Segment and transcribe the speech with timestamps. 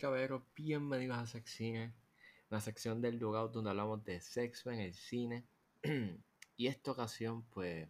[0.00, 1.92] Caballeros, bienvenidos a Sex Cine,
[2.50, 5.44] una sección del lugar donde hablamos de sexo en el cine.
[6.56, 7.86] y esta ocasión, pues,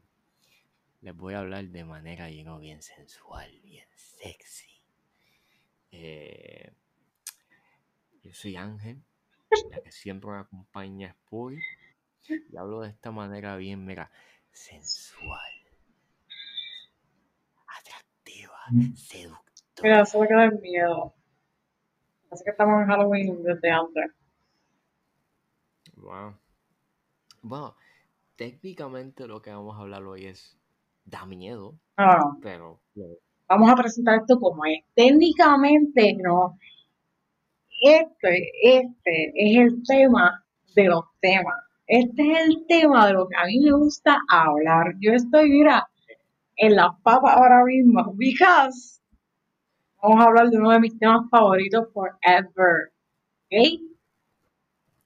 [1.03, 4.83] les voy a hablar de manera you know, bien sensual, bien sexy.
[5.93, 6.73] Eh,
[8.25, 9.01] yo soy Ángel,
[9.71, 11.61] la que siempre me acompaña es Puy,
[12.29, 14.11] y hablo de esta manera bien, mira,
[14.51, 15.53] sensual,
[17.69, 18.59] atractiva,
[18.97, 19.45] seductora.
[19.85, 21.15] Mira, eso me queda el miedo.
[22.31, 24.13] Así que estamos en Halloween desde antes.
[25.97, 26.35] Wow.
[27.43, 27.75] Bueno,
[28.37, 30.57] técnicamente lo que vamos a hablar hoy es
[31.05, 32.81] da miedo, Ah, pero
[33.49, 34.85] vamos a presentar esto como es.
[34.95, 36.57] Técnicamente no.
[37.83, 40.45] Este, este es el tema
[40.75, 41.57] de los temas.
[41.87, 44.95] Este es el tema de lo que a mí me gusta hablar.
[45.01, 45.91] Yo estoy, mira,
[46.57, 48.13] en la papa ahora mismo.
[48.15, 49.00] Because
[50.03, 52.93] vamos a hablar de uno de mis temas favoritos forever.
[53.47, 53.81] ¿Ok?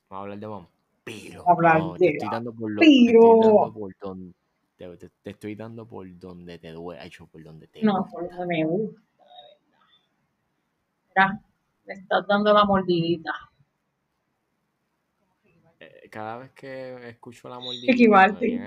[0.08, 1.44] vamos a hablar de vampiro.
[1.44, 4.34] Vamos a hablar No, de te estoy dando por lo, te estoy dando por donde
[4.76, 8.24] te, te- te estoy dando por donde te duele, hecho por donde te No, por
[8.24, 9.06] eso me gusta, de
[11.16, 11.28] verdad.
[11.32, 11.40] Mira,
[11.86, 13.32] me estás dando la mordidita.
[15.80, 18.60] Eh, cada vez que escucho la Ricky mordidita, me Martin.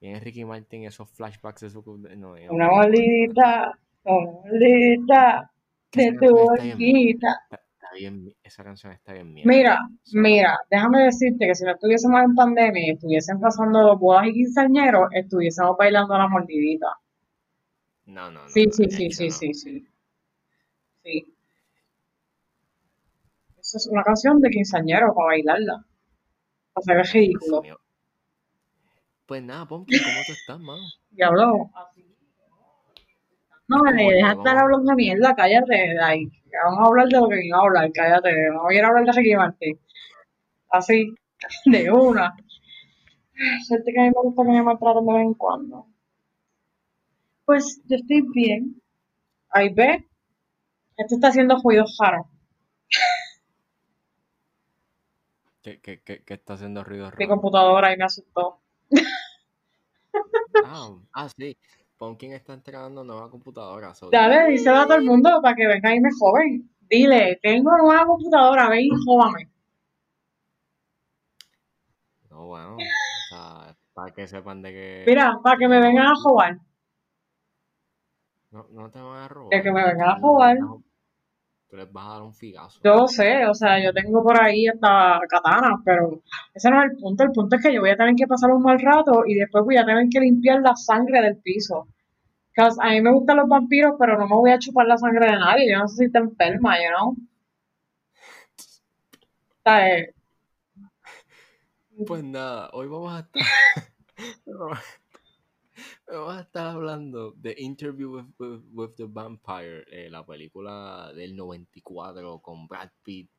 [0.00, 1.82] viene, Ricky Martin, esos flashbacks su...
[2.16, 7.40] No, Una mordidita, que de tu boquita.
[7.50, 9.50] está, bien, esa canción está bien mierda.
[9.50, 9.78] Mira,
[10.12, 15.08] mira, déjame decirte que si no estuviésemos en pandemia y estuviesen pasando bodas y quinceañeros,
[15.12, 16.88] estuviésemos bailando la mordidita.
[18.06, 19.88] no, no, no, Sí, sí, sí, sí, sí, sí.
[21.04, 21.34] Sí.
[23.58, 25.84] Esa es una canción de quinceañero para bailarla.
[26.74, 27.62] Para Dios ridículo.
[29.26, 30.82] Pues nada, Pumpkin, ¿cómo tú estás, mano?
[31.10, 31.70] Diablo,
[33.72, 35.94] No, me Oye, deja estar hablando mierda, cállate.
[35.94, 36.32] like,
[36.64, 38.32] vamos a hablar de lo que vino a hablar, cállate.
[38.52, 39.78] No voy a ir a hablar de Ricky Martin.
[40.70, 41.14] Así,
[41.66, 42.34] de una.
[43.66, 45.86] Suerte que a mí me gusta que me maltraten de vez en cuando.
[47.44, 48.82] Pues yo estoy bien.
[49.50, 50.08] Ahí ve,
[50.96, 52.28] esto está haciendo ruido raro.
[55.62, 57.26] ¿Qué, qué, qué, qué está haciendo ruido Mi raro?
[57.26, 58.60] computadora ahí me asustó.
[60.60, 61.56] Ah, ah, sí.
[62.02, 63.94] Pumpkin está entregando nueva computadora.
[63.94, 66.68] so- Dale, díselo a todo el mundo para que venga y me joven.
[66.80, 69.48] Dile, tengo nueva computadora, ven y jóvame.
[72.28, 72.74] No, bueno.
[72.76, 72.78] O
[73.30, 75.04] sea, para que sepan de que.
[75.06, 76.58] Mira, para que me vengan a jobar.
[78.50, 79.50] No, no te van a robar.
[79.56, 80.56] De que me vengan a jobar.
[81.72, 82.78] Tú les vas a dar un figazo.
[82.84, 86.20] Yo lo sé, o sea, yo tengo por ahí hasta katanas, pero
[86.52, 87.24] ese no es el punto.
[87.24, 89.64] El punto es que yo voy a tener que pasar un mal rato y después
[89.64, 91.88] voy a tener que limpiar la sangre del piso.
[92.52, 95.24] Cause a mí me gustan los vampiros, pero no me voy a chupar la sangre
[95.24, 95.72] de nadie.
[95.72, 97.08] Yo no sé si está enferma, you know?
[97.08, 97.16] O
[99.64, 100.14] sea, eh,
[102.06, 103.42] Pues nada, hoy vamos a estar.
[106.06, 111.34] vamos a estar hablando de Interview with, with- with the Vampire, eh, la película del
[111.36, 113.30] 94 con Brad Pitt,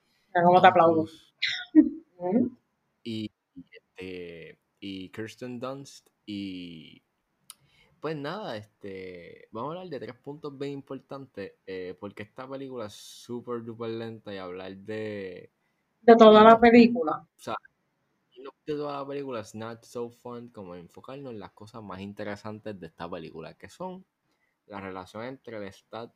[0.43, 1.05] cómo te aplaudo.
[3.05, 3.29] Y,
[3.69, 6.07] este, y Kirsten Dunst.
[6.25, 7.03] Y
[7.99, 12.85] pues nada, este, vamos a hablar de tres puntos bien importantes, eh, porque esta película
[12.85, 15.51] es súper duper lenta y hablar de,
[16.01, 17.27] De toda la película.
[17.37, 17.55] o sea,
[18.65, 22.87] toda la película es not so fun como enfocarnos en las cosas más interesantes de
[22.87, 24.05] esta película, que son
[24.67, 26.13] la relación entre Lestat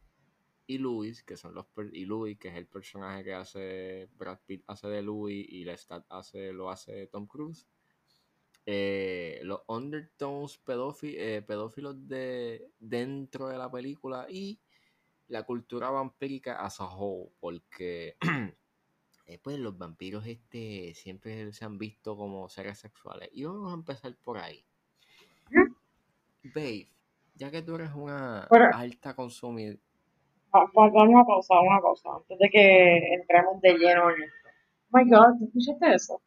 [0.67, 4.63] y Louis, que son los y Louis, que es el personaje que hace Brad Pitt
[4.67, 7.67] hace de Louis y Lestat hace lo hace Tom Cruise.
[8.65, 14.59] Eh, los undertones pedófi- eh, pedófilos de dentro de la película y
[15.29, 18.17] la cultura vampírica as a whole, porque
[19.27, 23.29] eh, pues los vampiros este siempre se han visto como seres sexuales.
[23.33, 24.63] Y vamos a empezar por ahí.
[26.55, 26.87] Babe,
[27.35, 29.77] ya que tú eres una Pero, alta consumidora,
[30.55, 34.47] va- va- vamos a pausar una cosa antes de que entremos de lleno en esto.
[34.91, 36.21] Oh my god, ¿tú escuchaste eso?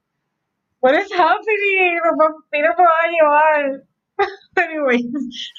[0.80, 1.98] What is happening?
[2.04, 3.82] Los vampiros me van a llevar.
[4.56, 5.06] Anyways.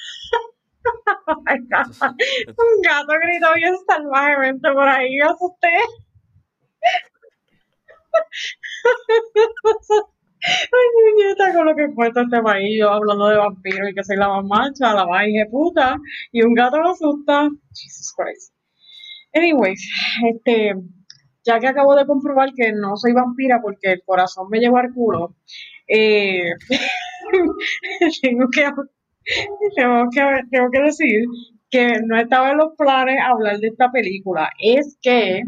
[1.27, 1.85] Oh my god.
[2.57, 5.69] Un gato gritó bien salvajemente por ahí, me asusté.
[10.43, 14.27] Ay, muñeca, con lo que cuesta este país, hablando de vampiros y que soy la
[14.27, 15.97] más macha, la más puta,
[16.31, 17.49] y un gato me asusta.
[17.73, 18.53] Jesus Christ.
[19.33, 19.87] Anyways,
[20.33, 20.73] este,
[21.43, 24.93] ya que acabo de comprobar que no soy vampira porque el corazón me llevó al
[24.93, 25.35] culo,
[25.87, 26.51] eh,
[28.21, 28.65] tengo que
[29.75, 31.25] tengo que, tengo que decir
[31.69, 34.49] que no estaba en los planes hablar de esta película.
[34.59, 35.43] Es que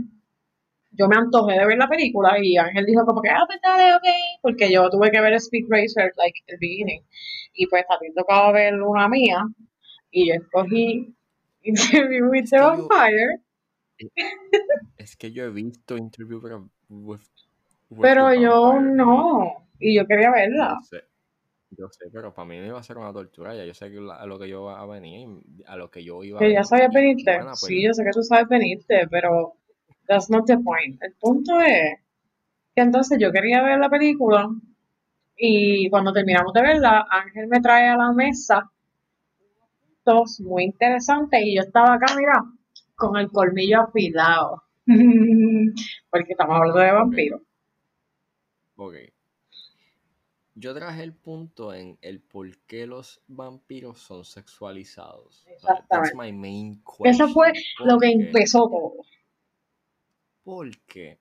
[0.94, 3.95] yo me antojé de ver la película y Ángel dijo como que, ah, pues dale,
[3.95, 4.04] ok,
[4.42, 7.01] porque yo tuve que ver Speed Racer, like, el beginning.
[7.54, 9.44] Y pues también tocaba ver una mía
[10.12, 11.16] y yo escogí
[11.63, 13.42] Interview with the Vampire.
[14.98, 16.42] Es que yo he visto Interview
[16.90, 17.22] with,
[18.01, 20.80] Pero yo no, y yo quería verla.
[21.75, 23.56] Yo sé, pero para mí me iba a ser una tortura.
[23.56, 25.28] Ya yo sé que a lo que yo iba a venir,
[25.66, 27.40] a lo que yo iba a ya sabía venirte.
[27.40, 29.56] Pues sí, yo sé que tú sabes venirte, pero
[30.07, 31.01] that's not the point.
[31.01, 32.00] El punto es
[32.75, 34.50] que entonces yo quería ver la película
[35.35, 38.71] y cuando terminamos de verla, Ángel me trae a la mesa
[40.05, 42.44] dos muy interesantes y yo estaba acá, mira,
[42.95, 44.63] con el colmillo afilado.
[46.09, 47.41] Porque estamos hablando de vampiros.
[48.75, 48.95] Ok.
[50.56, 55.45] Yo traje el punto en el por qué los vampiros son sexualizados.
[55.47, 56.15] Exactamente.
[56.15, 57.53] my main Eso fue
[57.83, 58.94] lo que empezó todo.
[60.44, 61.19] Porque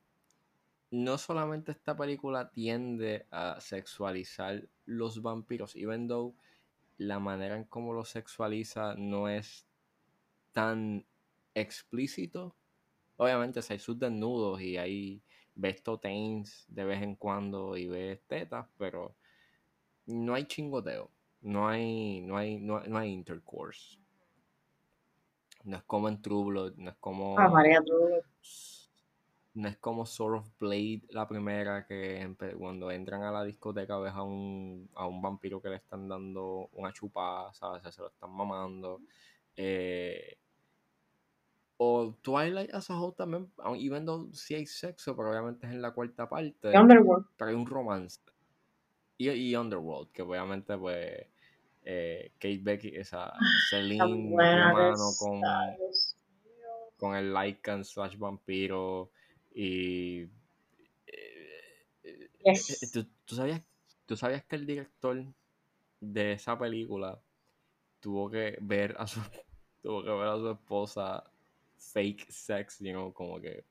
[0.91, 6.35] no solamente esta película tiende a sexualizar los vampiros, even though
[6.99, 9.67] la manera en cómo lo sexualiza no es
[10.53, 11.05] tan
[11.55, 12.55] explícito.
[13.17, 15.23] Obviamente hay sus desnudos y hay
[15.55, 19.15] ves totains de vez en cuando y ves tetas, pero
[20.07, 21.11] no hay chingoteo,
[21.43, 23.99] no hay, no hay, no, hay intercourse.
[25.65, 27.39] No es como en True no es como.
[27.39, 27.81] Ah, María
[29.55, 34.15] No es como Sword of Blade, la primera, que cuando entran a la discoteca ves
[34.15, 37.83] a un, a un vampiro que le están dando una chupada, ¿sabes?
[37.95, 39.01] Se lo están mamando.
[39.55, 40.39] Eh,
[41.77, 45.83] o Twilight as a whole también, even though sí hay sexo, pero obviamente es en
[45.83, 46.79] la cuarta parte.
[46.79, 47.27] Underworld.
[47.37, 48.21] Pero hay un romance.
[49.19, 51.27] Y, Underworld, que obviamente pues
[51.85, 53.33] eh, Kate Becky, esa
[53.69, 55.41] Celine, mano con,
[56.97, 59.11] con el Lycan slash vampiro
[59.55, 60.29] y
[61.07, 62.31] eh,
[63.25, 63.63] ¿tú, sabías,
[64.07, 65.25] ¿tú sabías que el director
[66.01, 67.21] de esa película
[68.01, 69.21] tuvo que ver a su
[69.83, 71.25] tuvo que ver a su esposa
[71.77, 73.65] fake sex, you know, como que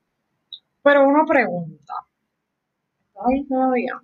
[0.83, 1.93] pero una pregunta
[3.29, 4.01] ¿Está todavía?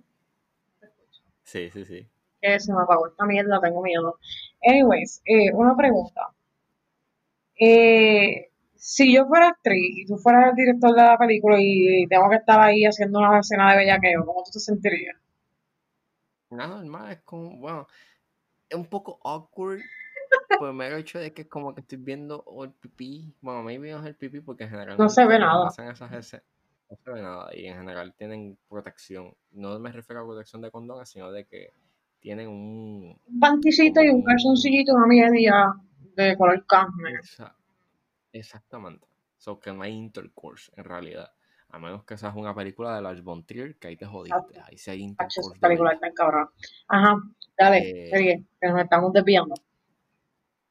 [1.42, 2.06] Sí, sí, sí.
[2.40, 4.18] Que se me apagó esta mierda, tengo miedo.
[4.62, 6.28] Anyways, eh, una pregunta.
[7.58, 8.47] Eh,
[8.78, 12.36] si yo fuera actriz y tú fueras el director de la película y tengo que
[12.36, 15.16] estar ahí haciendo una escena de bellaqueo, ¿cómo tú te sentirías?
[16.50, 17.86] Nada, normal, es como, bueno,
[18.68, 19.80] es un poco awkward
[20.58, 23.34] por el mero hecho de que es como que estoy viendo el pipí.
[23.40, 25.68] Bueno, maybe no es el pipí porque en general no se ve nada.
[25.68, 26.10] esas
[26.90, 29.34] no se ve nada y en general tienen protección.
[29.50, 31.72] No me refiero a protección de condones, sino de que
[32.20, 33.18] tienen un...
[33.26, 35.74] Un panticito y un calzoncillito, una media
[36.16, 37.20] de color carne.
[38.32, 39.06] Exactamente.
[39.36, 41.32] So que no hay intercourse en realidad.
[41.70, 44.60] A menos que seas una película de Lars von Trier, que ahí te jodiste.
[44.64, 45.50] Ahí sí hay intercourse.
[45.54, 46.48] Esa película está cabrón.
[46.88, 47.22] Ajá,
[47.58, 49.54] dale, eh, que nos estamos desviando.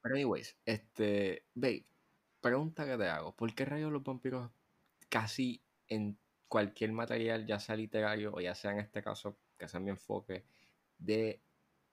[0.02, 1.86] Pero anyways, este, babe,
[2.42, 3.36] pregunta que te hago.
[3.36, 4.50] ¿Por qué rayos los vampiros
[5.10, 9.80] casi en cualquier material, ya sea literario o ya sea en este caso, que sea
[9.80, 10.46] mi enfoque,
[10.98, 11.42] de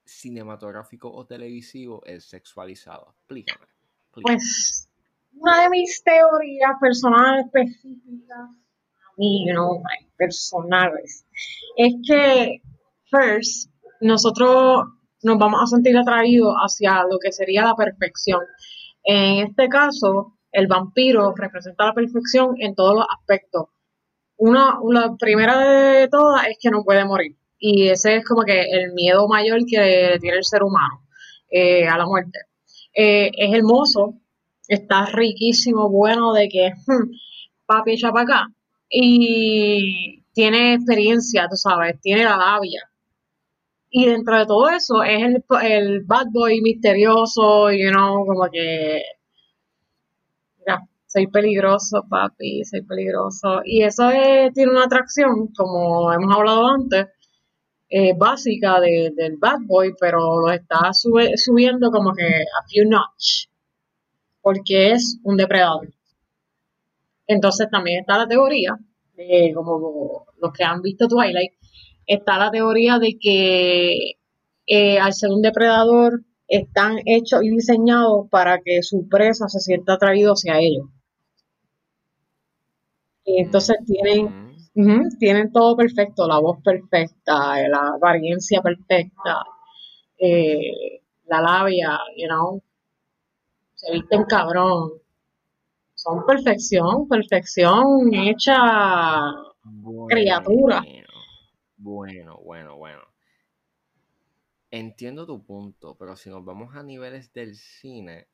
[0.05, 3.15] cinematográfico o televisivo, es sexualizado.
[3.19, 3.67] Explícame.
[4.11, 4.84] Pues
[5.37, 9.83] una de mis teorías personales específicas, a mí, no,
[10.17, 11.27] personales,
[11.77, 12.63] es que,
[13.11, 14.85] first, nosotros
[15.23, 18.41] nos vamos a sentir atraídos hacia lo que sería la perfección.
[19.05, 23.69] En este caso, el vampiro representa la perfección en todos los aspectos
[24.37, 27.37] una, la primera de todas es que no puede morir.
[27.59, 31.03] Y ese es como que el miedo mayor que tiene el ser humano
[31.51, 32.41] eh, a la muerte.
[32.95, 34.21] Eh, es hermoso,
[34.69, 37.11] está riquísimo, bueno de que hmm,
[37.67, 38.47] papi echa para acá.
[38.89, 42.91] Y tiene experiencia, tú sabes, tiene la labia.
[43.91, 49.03] Y dentro de todo eso es el, el bad boy misterioso, you know, como que
[51.15, 53.61] soy peligroso, papi, soy peligroso.
[53.65, 54.11] Y eso
[54.53, 57.07] tiene una atracción, como hemos hablado antes,
[57.89, 63.47] eh, básica del bad boy, pero lo está subiendo como que a few notch,
[64.45, 65.89] porque es un depredador.
[67.27, 68.79] Entonces también está la teoría,
[69.55, 71.55] como los que han visto Twilight,
[72.07, 74.19] está la teoría de que
[74.67, 79.95] eh, al ser un depredador están hechos y diseñados para que su presa se sienta
[79.95, 80.89] atraído hacia ellos.
[83.25, 84.53] Y entonces tienen,
[85.19, 89.43] tienen todo perfecto, la voz perfecta, la apariencia perfecta,
[90.19, 92.63] eh, la labia, you know.
[93.85, 94.93] Se visten cabrón.
[95.95, 98.57] Son perfección, perfección hecha
[100.09, 100.83] criatura.
[101.77, 103.03] Bueno, bueno, bueno.
[104.71, 108.27] Entiendo tu punto, pero si nos vamos a niveles del cine,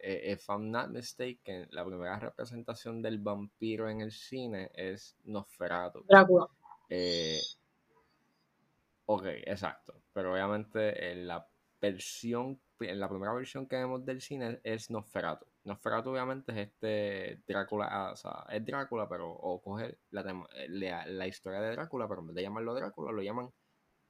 [0.00, 6.04] eh, if I'm not mistaken, la primera representación del vampiro en el cine es Nosferatu.
[6.08, 6.46] Drácula.
[6.88, 7.38] Eh,
[9.06, 10.02] ok, exacto.
[10.12, 11.46] Pero obviamente en la
[11.80, 15.46] versión, la primera versión que vemos del cine es Nosferatu.
[15.64, 20.46] Nosferatu obviamente es este Drácula, ah, o sea, es Drácula, pero o coge la,
[21.06, 23.50] la, historia de Drácula, pero en vez de llamarlo Drácula, lo llaman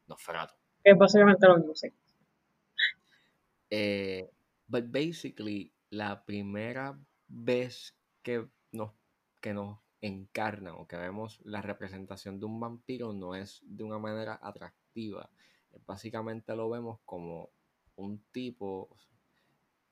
[0.06, 0.54] Nosferatu.
[0.84, 1.88] Es básicamente lo mismo, sí.
[3.70, 4.30] Eh,
[4.70, 6.96] But basically, la primera
[7.26, 8.92] vez que nos,
[9.40, 13.98] que nos encarnan o que vemos la representación de un vampiro no es de una
[13.98, 15.28] manera atractiva.
[15.86, 17.50] Básicamente lo vemos como
[18.00, 18.88] un tipo,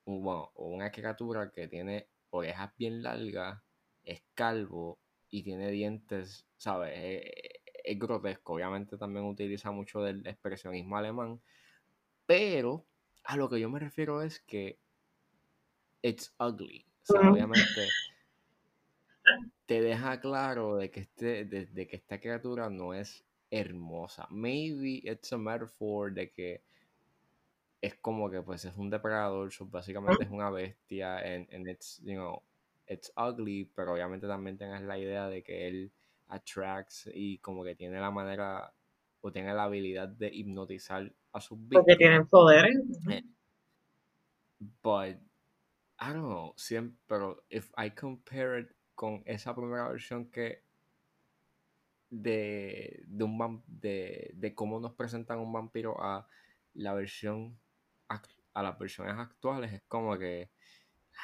[0.04, 3.60] bueno, o una criatura que tiene orejas bien largas,
[4.04, 4.98] es calvo
[5.30, 6.92] y tiene dientes, ¿sabes?
[6.96, 7.32] Es,
[7.84, 8.54] es grotesco.
[8.54, 11.40] Obviamente también utiliza mucho del expresionismo alemán,
[12.26, 12.84] pero
[13.24, 14.78] a lo que yo me refiero es que
[16.02, 16.86] it's ugly.
[17.02, 17.88] O sea, obviamente
[19.66, 24.26] te deja claro de que, este, de, que esta criatura no es hermosa.
[24.30, 26.62] Maybe it's a metaphor de que
[27.80, 32.42] es como que pues es un depredador, básicamente es una bestia and, it's, you know,
[32.86, 35.92] it's ugly, pero obviamente también tienes la idea de que él
[36.28, 38.72] attracts y como que tiene la manera
[39.20, 41.84] o tiene la habilidad de hipnotizar a sus víctimas.
[41.84, 42.76] Porque tienen poderes.
[43.10, 43.24] Eh,
[44.82, 45.16] but,
[46.00, 50.62] I don't know, siempre, pero if I compare it con esa primera versión que
[52.10, 56.26] de, de un de, de cómo nos presentan un vampiro a
[56.74, 57.58] la versión
[58.58, 60.50] a las versiones actuales es como que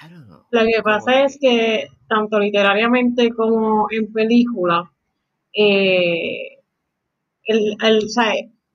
[0.02, 4.90] I don't know, lo que pasa es que tanto literariamente como en película
[5.52, 6.58] eh,
[7.44, 8.00] el, el,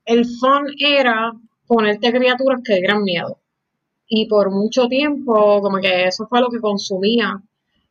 [0.06, 1.34] el fun era
[1.68, 3.40] ponerte criaturas que dieran miedo.
[4.08, 7.40] Y por mucho tiempo, como que eso fue lo que consumía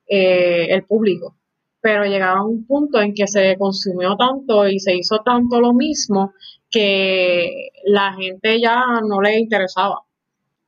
[0.08, 1.36] eh, el público.
[1.80, 6.32] Pero llegaba un punto en que se consumió tanto y se hizo tanto lo mismo
[6.68, 10.02] que la gente ya no le interesaba.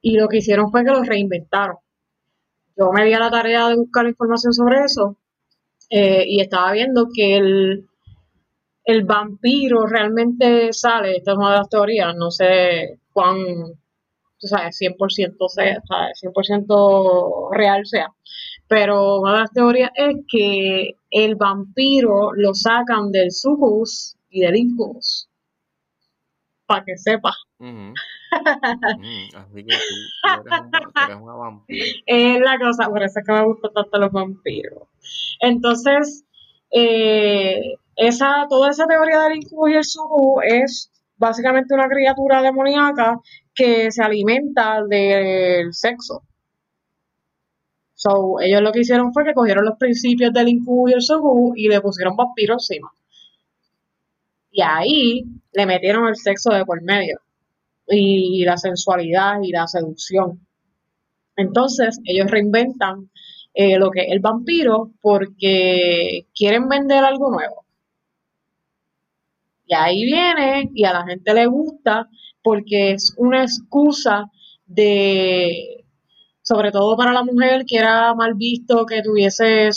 [0.03, 1.77] Y lo que hicieron fue que lo reinventaron.
[2.77, 5.17] Yo me di a la tarea de buscar información sobre eso
[5.91, 7.87] eh, y estaba viendo que el,
[8.85, 13.37] el vampiro realmente sale, esta es una de las teorías, no sé cuán,
[14.39, 15.81] tú sabes, 100% sea,
[16.23, 18.13] 100% real sea,
[18.69, 24.57] pero una de las teorías es que el vampiro lo sacan del sucus y del
[24.57, 25.29] incubus,
[26.67, 27.33] para que sepa.
[31.39, 31.87] Vampiro.
[32.07, 34.89] Es la cosa, por eso es que me gustan tanto los vampiros.
[35.41, 36.25] Entonces,
[36.71, 43.19] eh, esa, toda esa teoría del incubus y el sucubus es básicamente una criatura demoníaca
[43.55, 46.23] que se alimenta del sexo.
[47.95, 51.53] So, ellos lo que hicieron fue que cogieron los principios del incubus y el sucubus
[51.57, 52.91] y le pusieron vampiros encima.
[54.51, 57.21] Y ahí le metieron el sexo de por medio.
[57.91, 60.47] Y la sensualidad y la seducción.
[61.37, 63.11] Entonces, ellos reinventan
[63.53, 67.65] eh, lo que es el vampiro porque quieren vender algo nuevo.
[69.67, 72.09] Y ahí viene y a la gente le gusta
[72.43, 74.27] porque es una excusa
[74.67, 75.85] de,
[76.43, 79.71] sobre todo para la mujer que era mal visto que tuviese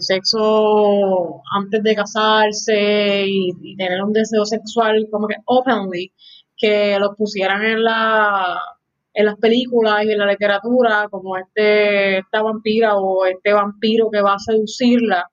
[0.00, 6.12] sexo antes de casarse y, tener un deseo sexual como que openly,
[6.58, 8.60] que lo pusieran en la
[9.14, 14.20] en las películas y en la literatura, como este, esta vampira o este vampiro que
[14.20, 15.28] va a seducirla,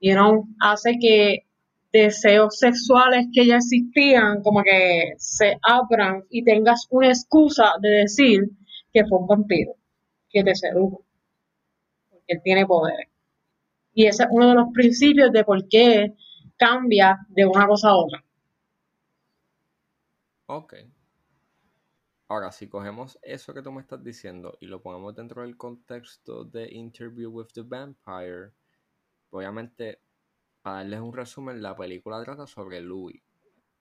[0.00, 1.46] you know, hace que
[1.90, 8.40] deseos sexuales que ya existían como que se abran y tengas una excusa de decir
[8.92, 9.72] que fue un vampiro,
[10.28, 11.04] que te sedujo,
[12.10, 13.08] porque él tiene poderes.
[13.94, 16.12] Y ese es uno de los principios de por qué
[16.56, 18.23] cambia de una cosa a otra.
[20.56, 20.74] Ok.
[22.28, 26.44] Ahora, si cogemos eso que tú me estás diciendo y lo ponemos dentro del contexto
[26.44, 28.52] de Interview with the Vampire,
[29.30, 29.98] obviamente,
[30.62, 33.20] para darles un resumen, la película trata sobre Louis,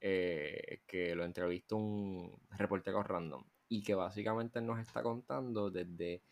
[0.01, 6.23] eh, que lo entrevistó un reportero random y que básicamente nos está contando desde,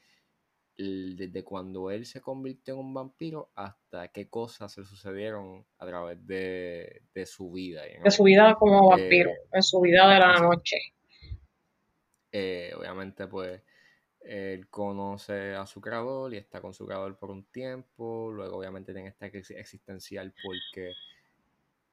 [0.77, 6.25] desde cuando él se convirtió en un vampiro hasta qué cosas se sucedieron a través
[6.25, 7.83] de, su vida.
[8.03, 10.77] De su vida como vampiro, de su vida de la noche.
[12.31, 13.61] Eh, obviamente, pues,
[14.21, 18.31] él conoce a su creador y está con su creador por un tiempo.
[18.31, 20.93] Luego, obviamente, tiene esta crisis existencial porque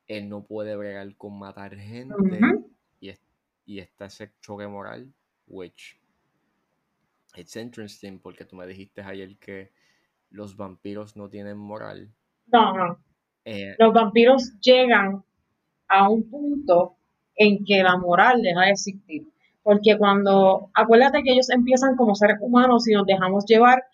[0.06, 2.40] él no puede bregar con matar gente.
[3.00, 3.12] Y,
[3.66, 5.12] y está ese choque moral,
[5.46, 5.98] which
[7.38, 9.70] it's interesting porque tú me dijiste ayer que
[10.30, 12.10] los vampiros no tienen moral.
[12.46, 12.98] No, no.
[13.44, 15.24] Eh, Los vampiros llegan
[15.88, 16.96] a un punto
[17.36, 19.22] en que la moral deja de existir.
[19.62, 23.84] Porque cuando, acuérdate que ellos empiezan como seres humanos y nos dejamos llevar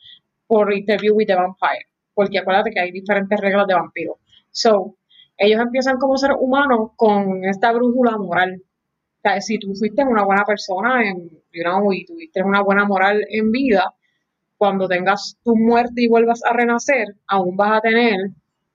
[0.47, 1.87] por Interview with the Vampire.
[2.15, 4.19] Porque acuérdate que hay diferentes reglas de vampiro.
[4.51, 4.97] So,
[5.37, 8.63] ellos empiezan como seres humanos con esta brújula moral.
[9.41, 11.31] Si tú fuiste una buena persona en,
[11.93, 13.95] y tuviste una buena moral en vida,
[14.57, 18.17] cuando tengas tu muerte y vuelvas a renacer, aún vas a tener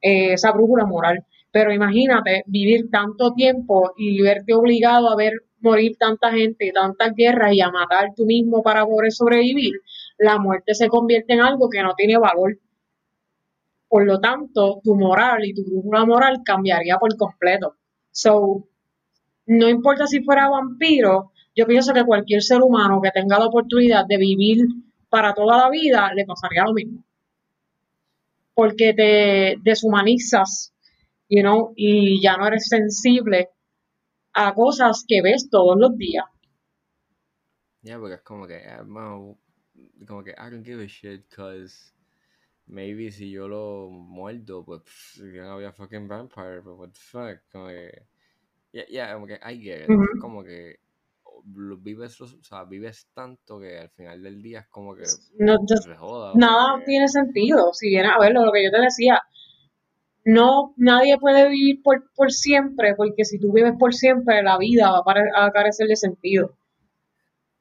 [0.02, 1.26] eh, esa brújula moral.
[1.52, 7.14] Pero imagínate vivir tanto tiempo y verte obligado a ver morir tanta gente y tantas
[7.16, 9.74] guerras y a matar tú mismo para poder sobrevivir,
[10.18, 12.58] la muerte se convierte en algo que no tiene valor.
[13.88, 17.76] Por lo tanto, tu moral y tu brújula moral cambiaría por completo.
[18.12, 18.68] So,
[19.50, 24.06] no importa si fuera vampiro, yo pienso que cualquier ser humano que tenga la oportunidad
[24.08, 24.60] de vivir
[25.10, 27.04] para toda la vida le pasaría lo mismo.
[28.54, 30.74] Porque te deshumanizas,
[31.30, 33.50] you know, y ya no eres sensible
[34.34, 36.26] a cosas que ves todos los días.
[37.82, 38.78] yeah, porque es como que, eh,
[40.06, 41.94] como que I don't give a shit, cause
[42.68, 47.00] maybe si yo lo muerdo, pues pff, yo no había fucking vampire, but what the
[47.00, 48.06] fuck, como que,
[48.72, 50.78] yeah, yeah, como que I get it, como que
[51.82, 55.04] vives, los- o sea, vives tanto que al final del día es como que
[55.38, 57.74] No, se joda, nada porque- tiene sentido.
[57.74, 59.22] Si vienes a verlo, lo que yo te decía,
[60.26, 64.92] no, nadie puede vivir por, por siempre, porque si tú vives por siempre, la vida
[64.92, 65.04] va
[65.36, 66.56] a, carecer de sentido.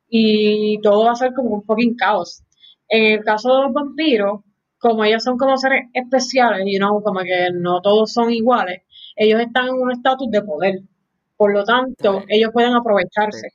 [0.09, 2.43] Y todo va a ser como un fucking caos.
[2.89, 4.41] En el caso de los vampiros,
[4.79, 8.83] como ellos son como seres especiales, you know, como que no todos son iguales,
[9.17, 10.81] ellos están en un estatus de poder.
[11.39, 13.49] Por lo tanto, ellos pueden aprovecharse.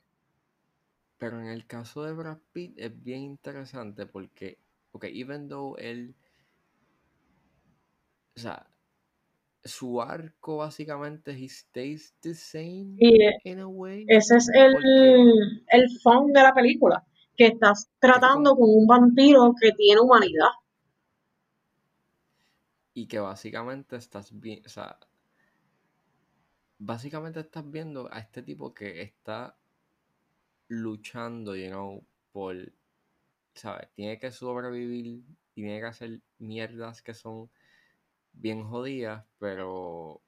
[1.18, 4.58] Pero en el caso de Brad Pitt es bien interesante porque,
[4.92, 6.14] ok, even though él,
[8.36, 8.66] o sea,
[9.62, 14.04] su arco básicamente he stays the same Y eh, in a way.
[14.08, 17.04] ese es el, Porque- el fun de la película,
[17.36, 20.48] que estás tratando con un vampiro que tiene humanidad.
[22.94, 24.98] Y que básicamente estás bien, o sea,
[26.78, 29.56] básicamente estás viendo a este tipo que está
[30.68, 32.56] luchando, you know, por,
[33.54, 33.88] ¿sabes?
[33.94, 37.50] Tiene que sobrevivir y tiene que hacer mierdas que son
[38.32, 40.22] bien jodidas, pero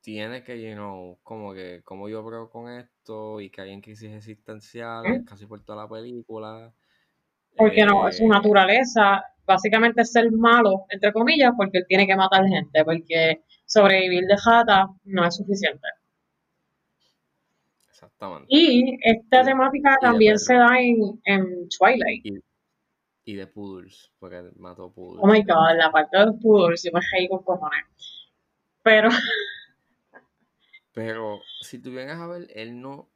[0.00, 3.80] tiene que, you know, como que, como yo creo con esto y que hay en
[3.80, 5.24] crisis existenciales ¿Mm?
[5.24, 6.72] casi por toda la película.
[7.58, 12.16] Porque no, su eh, naturaleza básicamente es ser malo, entre comillas, porque él tiene que
[12.16, 15.88] matar gente, porque sobrevivir de jata no es suficiente.
[17.88, 18.46] Exactamente.
[18.48, 22.26] Y esta Y temática y también se da en, en Twilight.
[22.26, 22.38] Y,
[23.24, 25.20] y de Poodles, porque mató Poodles.
[25.22, 28.28] Oh my god, la parte de los poodles, yo me reí con cojones.
[28.82, 29.08] Pero,
[30.98, 33.08] Pero si tú vienes a ver, él no.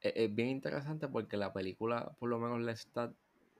[0.00, 3.12] Es, es bien interesante porque la película, por lo menos la está.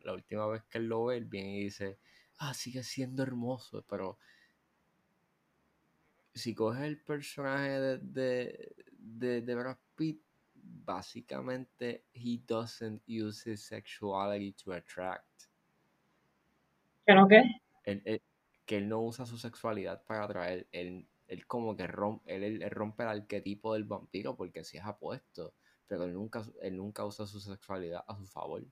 [0.05, 1.99] La última vez que él lo ve, él viene y dice:
[2.38, 3.85] Ah, sigue siendo hermoso.
[3.88, 4.19] Pero
[6.35, 10.23] si coges el personaje de, de, de, de Brad Pitt,
[10.55, 15.49] básicamente, he doesn't use his sexuality to attract.
[17.07, 17.43] ¿que no qué?
[17.85, 18.23] Él- él-
[18.67, 20.69] que él no usa su sexualidad para atraer.
[20.73, 24.85] Él, él como que rompe, él, él rompe el arquetipo del vampiro porque sí es
[24.85, 25.55] apuesto.
[25.87, 28.65] Pero él nunca, él nunca usa su sexualidad a su favor.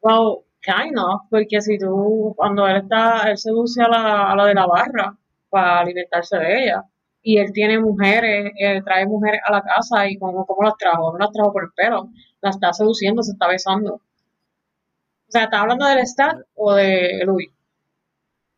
[0.00, 4.46] Well, kind of, porque si tú, cuando él está, él seduce a la, a la
[4.46, 5.16] de la barra
[5.50, 6.84] para alimentarse de ella,
[7.22, 11.12] y él tiene mujeres, él trae mujeres a la casa y como, ¿cómo las trajo?
[11.12, 13.94] No las trajo por el pelo, las está seduciendo, se está besando.
[13.94, 17.50] O sea, ¿está hablando del Stat o de Louis?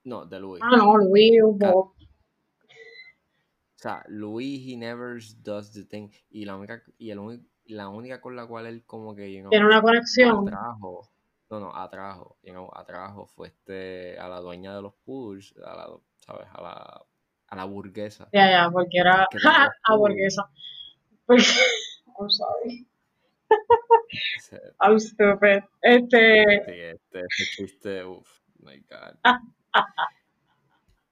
[0.05, 0.63] No, de Louis.
[0.65, 0.93] Ah, no,
[1.59, 1.95] Ca- poco.
[1.99, 6.11] O sea, Louis, he never does the thing.
[6.31, 9.51] Y la única, y el la única con la cual él como que, you know,
[9.51, 10.49] tiene una conexión.
[10.49, 11.09] atrajo.
[11.51, 15.75] No, no, atrajo, you know, atrajo fue este a la dueña de los pools, a
[15.75, 16.47] la, ¿sabes?
[16.53, 17.05] A la,
[17.49, 18.29] a la burguesa.
[18.33, 19.71] Ya, ya, porque era los pools.
[19.83, 20.49] hamburguesa.
[21.27, 21.43] Porque,
[22.21, 22.87] I'm sorry,
[24.81, 25.65] I'm stupid.
[25.83, 28.29] Este, Sí, este, este chiste, uff,
[28.61, 29.17] my god.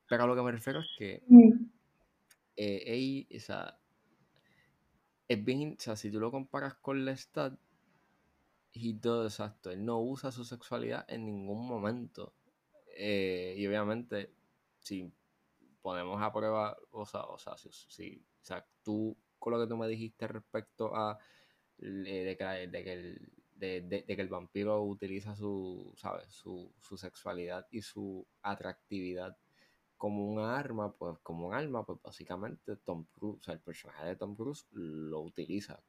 [0.08, 1.52] Pero a lo que me refiero es que mm,
[2.56, 3.76] eh, ey, o sea,
[5.26, 7.54] es bien, o sea, si tú lo comparas con Lestat,
[8.72, 9.70] he does, exacto.
[9.70, 12.34] Él no usa su sexualidad en ningún momento.
[12.96, 14.34] Eh, y obviamente,
[14.80, 15.12] si
[15.82, 19.76] ponemos a prueba, o sea, o sea, si, o sea, tú con lo que tú
[19.76, 21.18] me dijiste respecto a
[21.78, 26.28] eh, de, que, el, de que el vampiro utiliza su, ¿sabes?
[26.32, 29.36] Su, su sexualidad y su atractividad
[29.96, 34.06] como un arma, pues como un arma, pues básicamente Tom Cruise, o sea, el personaje
[34.06, 35.82] de Tom Cruise lo utiliza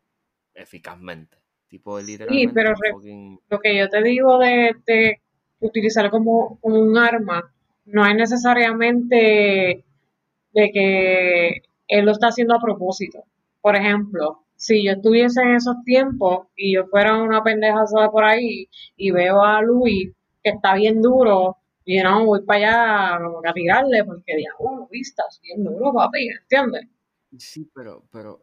[0.53, 1.37] eficazmente.
[1.69, 5.21] Tipo, literalmente pero un re- fucking- Lo que yo te digo de, de
[5.59, 7.53] utilizarlo como, como un arma
[7.85, 9.85] no es necesariamente
[10.53, 13.23] de que él lo está haciendo a propósito.
[13.61, 18.67] Por ejemplo, si yo estuviese en esos tiempos y yo fuera una pendeja por ahí
[18.97, 20.11] y veo a Luis
[20.43, 25.39] que está bien duro, y no, voy para allá a tirarle porque diablo, Luis, estás
[25.41, 26.87] bien duro, papi, ¿entiendes?
[27.37, 28.41] Sí, pero, pero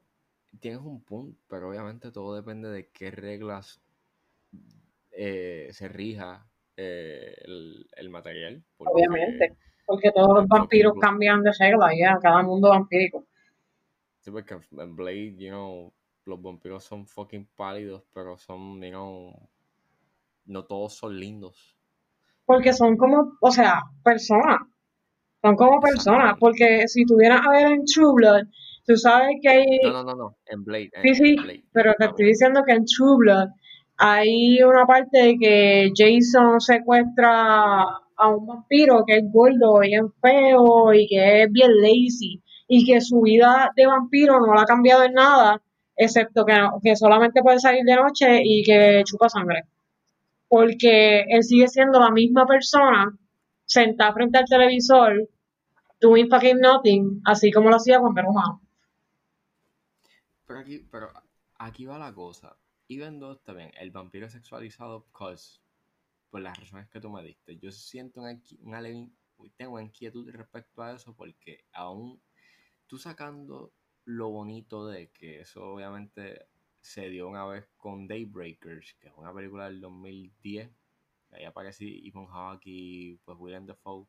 [0.66, 3.80] tienes un punto, pero obviamente todo depende de qué reglas
[5.12, 6.44] eh, se rija
[6.76, 8.64] eh, el, el material.
[8.76, 13.24] Porque, Obviamente, porque todos los vampiros cambian de regla ya, cada mundo vampírico.
[14.18, 15.92] sí, porque en Blade, you know,
[16.24, 19.48] los vampiros son fucking pálidos, pero son, you know,
[20.46, 21.76] no todos son lindos.
[22.44, 24.58] Porque son como, o sea, personas.
[25.42, 26.36] Son como personas.
[26.40, 28.46] Porque si tuvieras a ver en True Blood,
[28.86, 29.64] tú sabes que hay.
[29.82, 31.64] No, no, no, no, en Blade, en, Sí, en sí, Blade.
[31.72, 33.48] pero te Ah, estoy diciendo que en True Blood
[33.98, 37.82] hay una parte de que Jason secuestra
[38.18, 42.42] a un vampiro que es gordo, bien feo y que es bien lazy.
[42.68, 45.62] Y que su vida de vampiro no la ha cambiado en nada,
[45.96, 49.62] excepto que, que solamente puede salir de noche y que chupa sangre
[50.48, 53.16] porque él sigue siendo la misma persona
[53.64, 55.28] sentada frente al televisor
[56.00, 58.60] doing fucking nothing, así como lo hacía cuando era humano.
[60.46, 61.12] Pero aquí, pero
[61.58, 62.56] aquí va la cosa.
[62.88, 65.60] Even though está bien, el vampiro sexualizado because,
[66.30, 67.58] por las razones que tú me diste.
[67.58, 72.20] Yo siento un, un tengo inquietud respecto a eso porque aún
[72.86, 73.72] tú sacando
[74.04, 76.46] lo bonito de que eso obviamente
[76.80, 80.70] se dio una vez con Daybreakers, que es una película del 2010,
[81.28, 84.06] que ahí aparece Ethan Hawke y pues William Dafoe.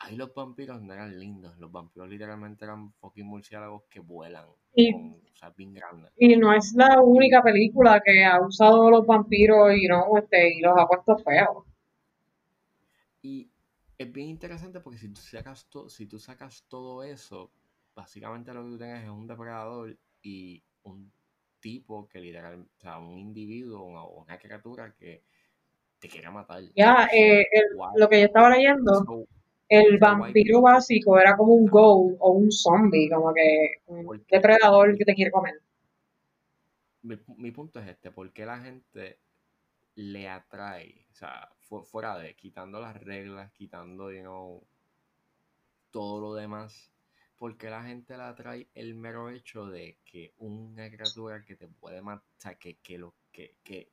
[0.00, 4.48] Ahí los vampiros no eran lindos, los vampiros literalmente eran fucking murciélagos que vuelan,
[4.80, 6.12] Y, o sea, bien grandes.
[6.16, 10.60] y no es la única película que ha usado los vampiros y no este, y
[10.60, 11.64] los ha puesto feos.
[13.20, 13.50] Y
[13.98, 17.50] es bien interesante porque si tú sacas, to- si tú sacas todo eso,
[17.92, 21.10] básicamente lo que tú tienes es un depredador y un
[21.58, 25.24] tipo que literalmente, o sea, un individuo o una, criatura que
[25.98, 26.62] te quiere matar.
[26.76, 27.44] Ya, eh,
[27.96, 29.26] lo que yo estaba leyendo, so,
[29.68, 34.96] el why vampiro básico era como un ghoul o un zombie, como que un depredador
[34.96, 35.54] que te quiere comer.
[37.02, 39.18] mi, mi punto es este, ¿por qué la gente
[39.96, 44.66] le atrae, o sea, fu- fuera de, quitando las reglas, quitando, you know,
[45.90, 46.90] todo lo demás,
[47.36, 51.68] ¿por qué la gente le atrae el mero hecho de que una criatura que te
[51.68, 53.90] puede matar, que, que, lo, que, que,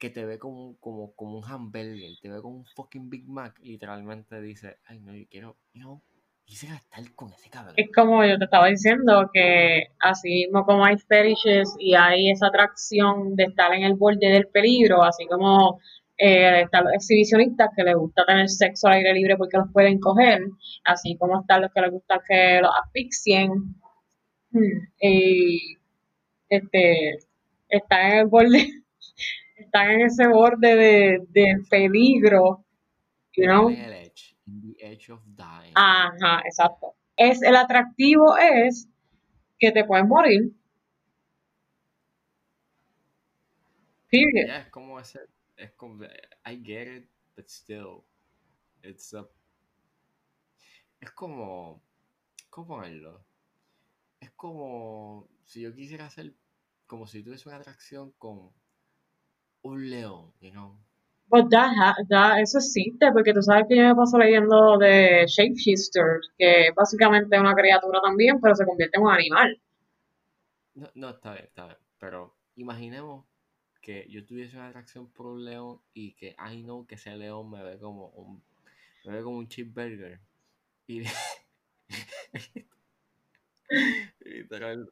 [0.00, 3.58] que te ve como, como, como un hamburger, te ve como un fucking Big Mac,
[3.62, 6.02] literalmente dice, ay no, yo quiero, you know,
[6.44, 7.74] quisiera estar con ese cabrón.
[7.76, 12.48] Es como yo te estaba diciendo, que así mismo como hay fetishes y hay esa
[12.48, 15.78] atracción de estar en el borde del peligro, así como
[16.16, 20.00] eh, están los exhibicionistas que les gusta tener sexo al aire libre porque los pueden
[20.00, 20.40] coger,
[20.84, 23.50] así como están los que les gusta que los asfixien,
[24.50, 25.76] mm, y
[26.48, 27.18] este,
[27.68, 28.79] están en el borde,
[29.62, 32.64] están en ese borde de, de peligro,
[33.32, 35.72] you know, el edge, the edge of dying.
[35.74, 36.94] Ajá, exacto.
[37.16, 38.88] Es, el atractivo es
[39.58, 40.52] que te puedes morir.
[44.10, 44.50] Period.
[44.50, 45.20] Es como ese,
[45.56, 48.02] es como, I get it, but still,
[48.82, 49.28] it's a,
[51.00, 51.82] es como,
[52.48, 53.24] ¿cómo ponerlo?
[54.18, 56.34] Es como si yo quisiera hacer,
[56.86, 58.50] como si tuviese una atracción con
[59.62, 60.78] un león, you know,
[61.30, 65.24] But that ha- that- eso existe, porque tú sabes que yo me paso leyendo de
[65.26, 69.58] Shapeshifter, que es básicamente una criatura también, pero se convierte en un animal.
[70.74, 73.24] no, no, está bien, está bien, pero imaginemos
[73.80, 77.50] que yo tuviese una atracción por un león y que I know que ese león
[77.50, 78.42] me ve como un,
[79.04, 80.20] me ve como un cheeseburger,
[80.88, 81.02] y
[84.24, 84.90] Literal,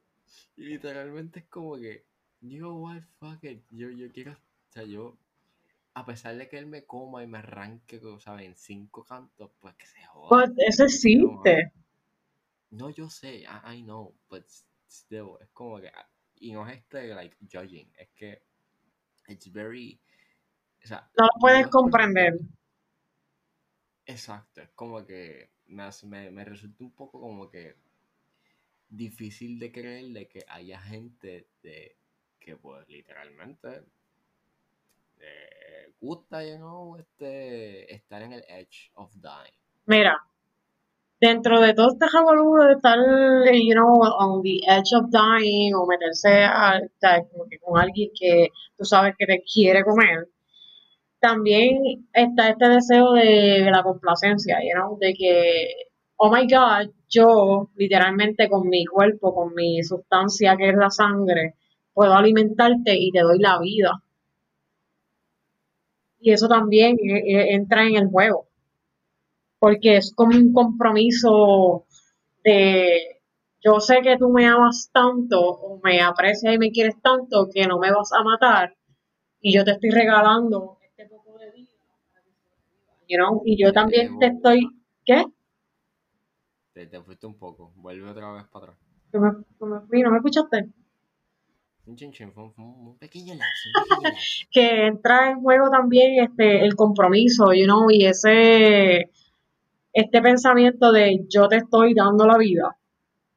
[0.57, 2.05] y literalmente es como que,
[2.41, 4.37] know what, fuck it, yo, yo quiero,
[4.69, 5.19] o sea, yo,
[5.95, 8.47] a pesar de que él me coma y me arranque, ¿sabes?
[8.47, 10.47] En cinco cantos, pues que se joda.
[10.47, 11.55] But eso quiero más.
[11.55, 11.73] existe.
[12.71, 14.45] No, yo sé, I, I know, but
[14.89, 15.91] still, es como que,
[16.37, 18.43] y no es este, like, judging, es que
[19.29, 20.01] it's very,
[20.85, 22.33] O sea, No lo puedes no comprender.
[24.07, 27.77] Exacto, es como que me, hace- me, me resulta un poco como que
[28.91, 31.97] difícil de creer de que haya gente de
[32.39, 33.83] que pues literalmente
[35.21, 39.59] eh, gusta, you know, este, estar en el edge of dying.
[39.87, 40.19] Mira,
[41.21, 42.99] dentro de todo este revolú de estar,
[43.53, 48.11] you know, on the edge of dying o meterse a, sea, como que con alguien
[48.19, 50.29] que tú sabes que te quiere comer,
[51.21, 55.73] también está este deseo de la complacencia, you know, de que,
[56.17, 61.55] oh my God, yo literalmente con mi cuerpo, con mi sustancia que es la sangre,
[61.93, 64.03] puedo alimentarte y te doy la vida.
[66.21, 68.49] Y eso también eh, eh, entra en el juego
[69.59, 71.87] porque es como un compromiso
[72.45, 73.21] de
[73.61, 77.67] yo sé que tú me amas tanto o me aprecias y me quieres tanto que
[77.67, 78.77] no me vas a matar
[79.41, 81.69] y yo te estoy regalando este poco de vida
[83.09, 84.69] you know, y yo también te estoy
[85.05, 85.25] ¿qué?
[86.73, 88.79] Te, te fuiste un poco, vuelve otra vez para atrás.
[89.11, 90.03] ¿Que me, que me?
[90.03, 90.69] ¿no me escuchaste?
[92.35, 93.68] Fue un, pequeño lapso,
[94.51, 99.11] que entra en juego también este el compromiso, you know, y ese
[99.92, 102.77] este pensamiento de yo te estoy dando la vida,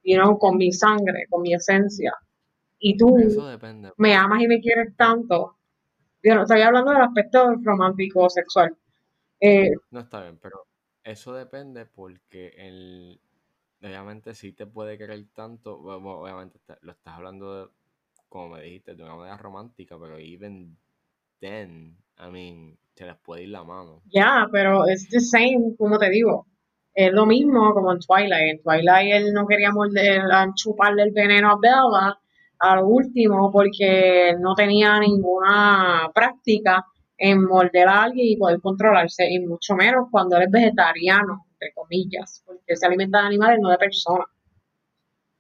[0.04, 2.14] you know, con mi sangre, con mi esencia,
[2.78, 3.16] y tú
[3.50, 3.94] depende.
[3.98, 5.56] me amas y me quieres tanto.
[6.22, 8.76] Yo no estoy hablando del aspecto romántico sexual.
[9.40, 10.68] Eh, No está bien, pero
[11.04, 13.20] eso depende porque el,
[13.82, 17.72] obviamente sí te puede querer tanto, bueno, obviamente lo estás hablando, de,
[18.32, 20.78] como me dijiste, de una manera romántica, pero even
[21.42, 24.02] then, I mean, se les puede ir la mano.
[24.06, 26.48] ya, pero es the same, como te digo.
[26.94, 28.54] Es lo mismo como en Twilight.
[28.54, 30.22] En Twilight él no quería morder,
[30.56, 32.18] chuparle el veneno a Bella
[32.60, 36.86] a lo último porque no tenía ninguna práctica
[37.18, 41.74] en morder a alguien y poder controlarse, y mucho menos cuando él es vegetariano, entre
[41.74, 44.28] comillas, porque se alimenta de animales, no de personas.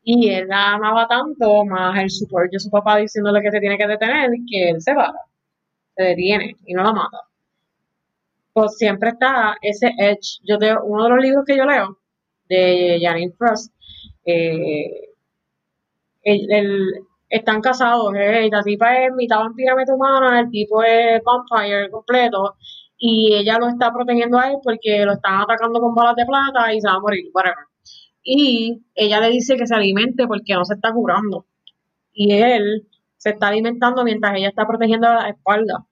[0.03, 3.77] Y él la amaba tanto, más el support de su papá diciéndole que se tiene
[3.79, 5.13] que detener, que él se para,
[5.97, 7.19] se detiene y no la mata.
[8.53, 10.39] Pues siempre está ese edge.
[10.43, 11.97] Yo leo, uno de los libros que yo leo,
[12.49, 13.73] de Janine Frost,
[14.25, 14.89] eh,
[16.23, 16.93] el, el-
[17.29, 22.55] están casados, eh, la tipa es mitad vampira, mitad humana, el tipo es vampire completo,
[22.97, 26.73] y ella lo está protegiendo a él porque lo están atacando con balas de plata
[26.73, 27.70] y se va a morir, whatever.
[28.23, 31.45] Y ella le dice que se alimente porque no se está curando.
[32.13, 35.85] Y él se está alimentando mientras ella está protegiendo la espalda.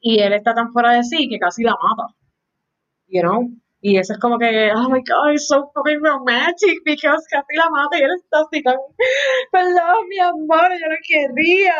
[0.00, 2.14] Y él está tan fuera de sí que casi la mata.
[3.08, 3.50] You know?
[3.80, 7.70] Y eso es como que, oh my god, it's so fucking romantic because casi la
[7.70, 8.94] mata y él está así como,
[9.52, 11.74] perdón, mi amor, yo no quería.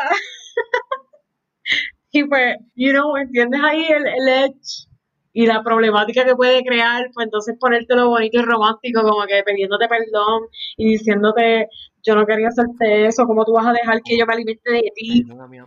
[2.12, 4.87] y pues, you know, entiendes ahí el, el edge
[5.32, 9.88] y la problemática que puede crear, pues entonces ponértelo bonito y romántico, como que pidiéndote
[9.88, 10.42] perdón
[10.76, 11.68] y diciéndote,
[12.02, 14.92] yo no quería hacerte eso, ¿cómo tú vas a dejar que yo me alimente de
[14.94, 15.24] ti?
[15.24, 15.58] Perdona, mi,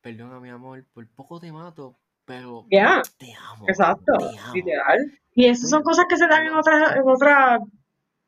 [0.00, 3.66] perdona, mi amor, por poco te mato, pero Ya, te amo.
[3.68, 4.54] exacto, Te amo.
[4.54, 4.98] literal.
[5.34, 7.60] Y esas son cosas que se dan en otras, en otras,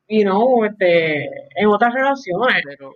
[0.09, 1.25] you know, este,
[1.57, 2.63] en otras relaciones.
[2.65, 2.95] Pero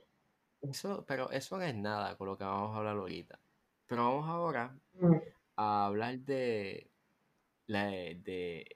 [0.61, 3.39] eso, pero eso no es nada con lo que vamos a hablar ahorita.
[3.87, 5.17] Pero vamos ahora Mm.
[5.57, 6.92] a hablar de
[7.67, 8.67] la, de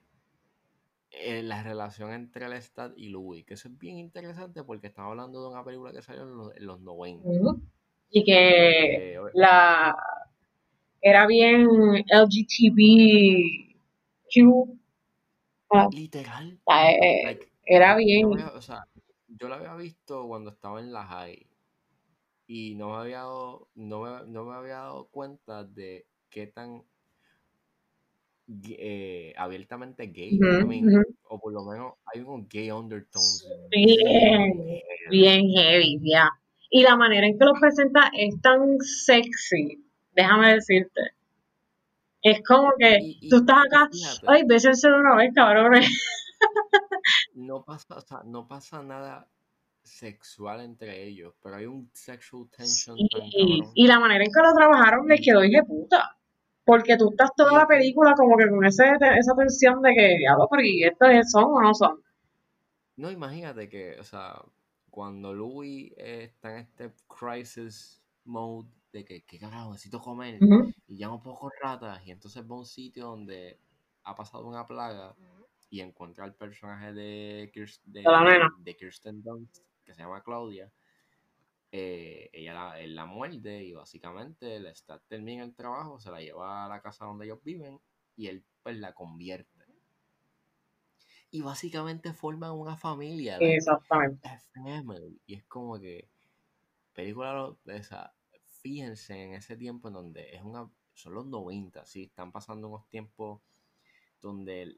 [1.11, 5.41] eh, la relación entre Lestat y Louis, que eso es bien interesante porque estamos hablando
[5.41, 7.27] de una película que salió en los, en los 90.
[7.29, 7.61] Ujú.
[8.09, 9.95] Y que Eh, la
[11.01, 11.67] era bien
[12.09, 13.77] LGTBQ,
[15.71, 16.59] ah, literal,
[16.91, 18.87] eh, like, era yo, bien, había- o sea,
[19.27, 21.47] yo la había visto cuando estaba en la high
[22.47, 26.83] y no me había dado, no me, no me había dado cuenta de qué tan
[28.69, 30.91] eh, abiertamente gay, I
[31.23, 36.29] o por lo menos hay unos gay undertones bien, bien bien heavy, ya.
[36.69, 39.83] Y la manera en que lo presenta es tan sexy,
[40.13, 41.01] déjame decirte.
[42.21, 45.87] Es como que Y, y, tú estás acá, fíjate, ay, bésense de una vez, cabrones.
[47.35, 49.29] no pasa, o sea, no pasa nada
[49.83, 53.73] sexual entre ellos, pero hay un sexual tension tan Y, cabrón.
[53.75, 56.16] la manera en que lo trabajaron les quedó puta.
[56.67, 58.83] Porque tú estás toda la película como que con ese,
[59.17, 62.03] esa tensión de que, diablo, pero ¿y estos son o no son?
[62.97, 64.41] no, imagínate que, o sea,
[64.89, 69.71] cuando Louis eh, está en este crisis mode de que, ¿qué carajo?
[69.71, 70.39] Necesito comer
[70.87, 73.59] y ya no puedo con ratas, y entonces va a un sitio donde
[74.03, 75.15] ha pasado una plaga
[75.69, 78.03] y encuentra al personaje de, Kirst- De
[78.59, 80.71] de Kirsten Dunst, que se llama Claudia,
[81.71, 86.65] eh, ella la, él la muerde y básicamente Lestat termina el trabajo, se la lleva
[86.65, 87.79] a la casa donde ellos viven
[88.15, 89.65] y él pues la convierte.
[91.29, 93.37] Y básicamente forman una familia.
[93.37, 94.29] Exactamente.
[94.53, 95.19] family.
[95.25, 96.09] Y es como que
[96.93, 98.13] película de esa,
[98.61, 102.87] fíjense en ese tiempo en donde es una son los 90, sí, están pasando unos
[102.89, 103.39] tiempos
[104.19, 104.75] donde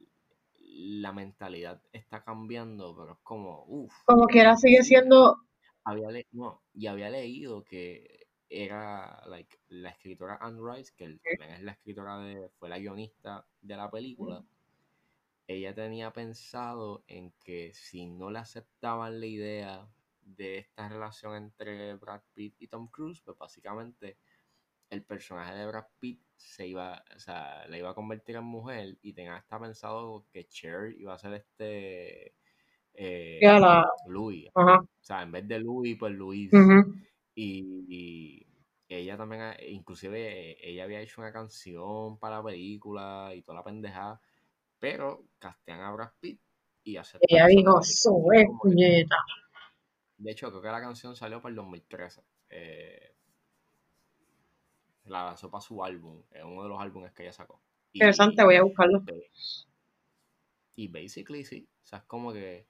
[0.58, 3.94] la mentalidad está cambiando, pero es como, uff.
[4.04, 5.38] Como quiera sigue siendo
[5.84, 11.20] Había le- no, y había leído que era like, la escritora Anne Rice, que el-
[11.22, 14.46] también es la escritora de, fue la guionista de la película.
[15.48, 19.90] Ella tenía pensado en que si no le aceptaban la idea
[20.22, 24.18] de esta relación entre Brad Pitt y Tom Cruise, pues básicamente
[24.90, 28.98] el personaje de Brad Pitt se iba, o sea, la iba a convertir en mujer
[29.02, 32.36] y tenía hasta pensado que Cher iba a ser este
[33.02, 33.90] eh, la.
[34.08, 34.48] Louis.
[34.54, 34.80] Ajá.
[34.82, 36.52] O sea, en vez de Louis, pues Luis.
[37.36, 38.48] Y, y
[38.90, 43.64] ella también, ha- inclusive, ella había hecho una canción para la película y toda la
[43.64, 44.20] pendejada,
[44.80, 46.40] pero castean a Brad Pitt
[46.84, 49.16] y aceptan Ella dijo, sube, puñeta.
[50.18, 52.22] de hecho, creo que la canción salió para el 2013.
[52.50, 53.14] Eh,
[55.06, 57.62] la lanzó para su álbum, es uno de los álbumes que ella sacó.
[57.94, 59.04] Y, Interesante, voy a buscarlo.
[60.76, 62.68] y basically sí, o sea, es como que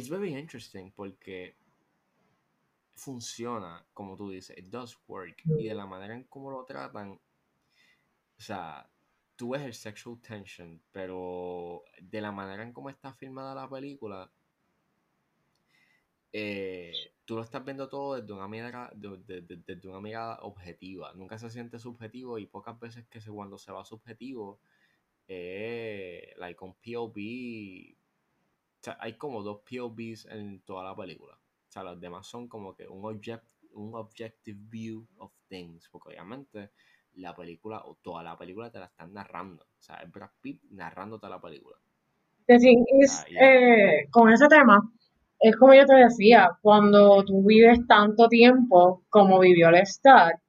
[0.00, 1.54] it's very interesting porque
[2.94, 5.42] funciona, como tú dices, it does work.
[5.58, 7.12] Y de la manera en cómo lo tratan,
[8.38, 8.90] o sea,
[9.36, 14.30] tú ves el sexual tension, pero de la manera en cómo está filmada la película,
[16.32, 16.92] eh,
[17.24, 21.12] tú lo estás viendo todo desde una mirada, de- de- de- desde una mirada objetiva.
[21.14, 24.60] Nunca se siente subjetivo y pocas veces que se, cuando se va subjetivo,
[25.28, 27.96] eh, like un POV,
[28.80, 31.34] o sea, hay como dos POVs en toda la película.
[31.34, 35.86] O sea, los demás son como que un, object, un objective view of things.
[35.90, 36.70] Porque obviamente
[37.14, 39.64] la película, o toda la película te la están narrando.
[39.64, 41.76] O sea, es Brad Pitt narrándote la película.
[42.46, 44.80] The thing is, Ah, eh, con ese tema,
[45.38, 50.40] es como yo te decía, cuando tú vives tanto tiempo como vivió Lestat,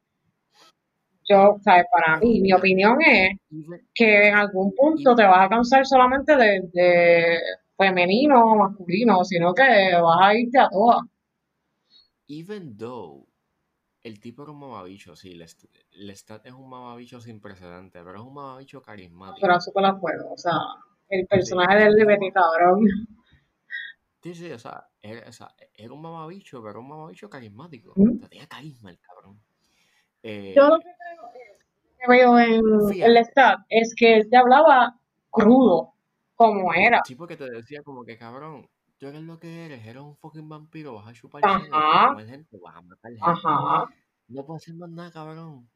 [1.29, 1.85] yo, ¿sabes?
[1.91, 3.37] Para mí, mi opinión es
[3.93, 7.37] que en algún punto te vas a cansar solamente de, de
[7.81, 9.63] femenino o masculino, sino que
[10.07, 11.01] vas a irte a todas.
[12.27, 13.27] even though
[14.03, 18.25] el tipo era un mamabicho, sí, Lest- Lestat es un mamabicho sin precedente, pero es
[18.25, 19.41] un mamabicho carismático.
[19.41, 20.57] Pero súper a fuego, o sea,
[21.09, 22.81] el personaje del Liberty, cabrón.
[24.23, 27.93] Sí, sí, o sea, era, o sea, era un mamabicho, pero un mamabicho carismático.
[28.19, 29.41] Sea, tenía carisma el cabrón.
[30.23, 31.65] Eh, Yo lo que creo es,
[31.99, 34.95] que veo en el Lestat es que él te hablaba
[35.29, 35.90] crudo,
[36.41, 37.01] como era.
[37.05, 40.47] Sí, porque te decía como que cabrón, tú eres lo que eres, eres un fucking
[40.47, 41.59] vampiro, vas a chupar Ajá.
[41.59, 43.25] sangre, vas a comer gente, vas a matar gente.
[43.25, 43.89] Ajá,
[44.27, 45.69] No puedes hacer más nada, cabrón.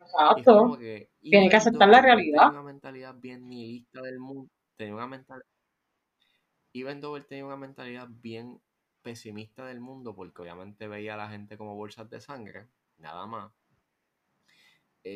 [0.00, 0.78] Exacto.
[0.78, 1.10] que.
[1.20, 2.44] Tienes que aceptar la realidad.
[2.46, 4.50] Tenía una mentalidad bien nihilista del mundo.
[4.76, 5.46] Tenía una mentalidad.
[6.72, 8.60] Even él tenía una mentalidad bien
[9.00, 13.52] pesimista del mundo, porque obviamente veía a la gente como bolsas de sangre, nada más.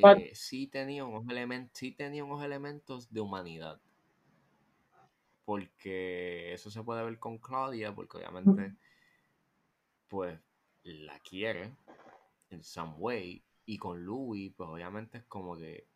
[0.00, 3.80] But- eh, sí, tenía unos elementos, sí tenía unos elementos de humanidad.
[5.50, 8.72] Porque eso se puede ver con Claudia, porque obviamente,
[10.08, 10.38] pues,
[10.84, 11.72] la quiere
[12.50, 13.42] en some way.
[13.66, 15.86] Y con Louis, pues obviamente es como que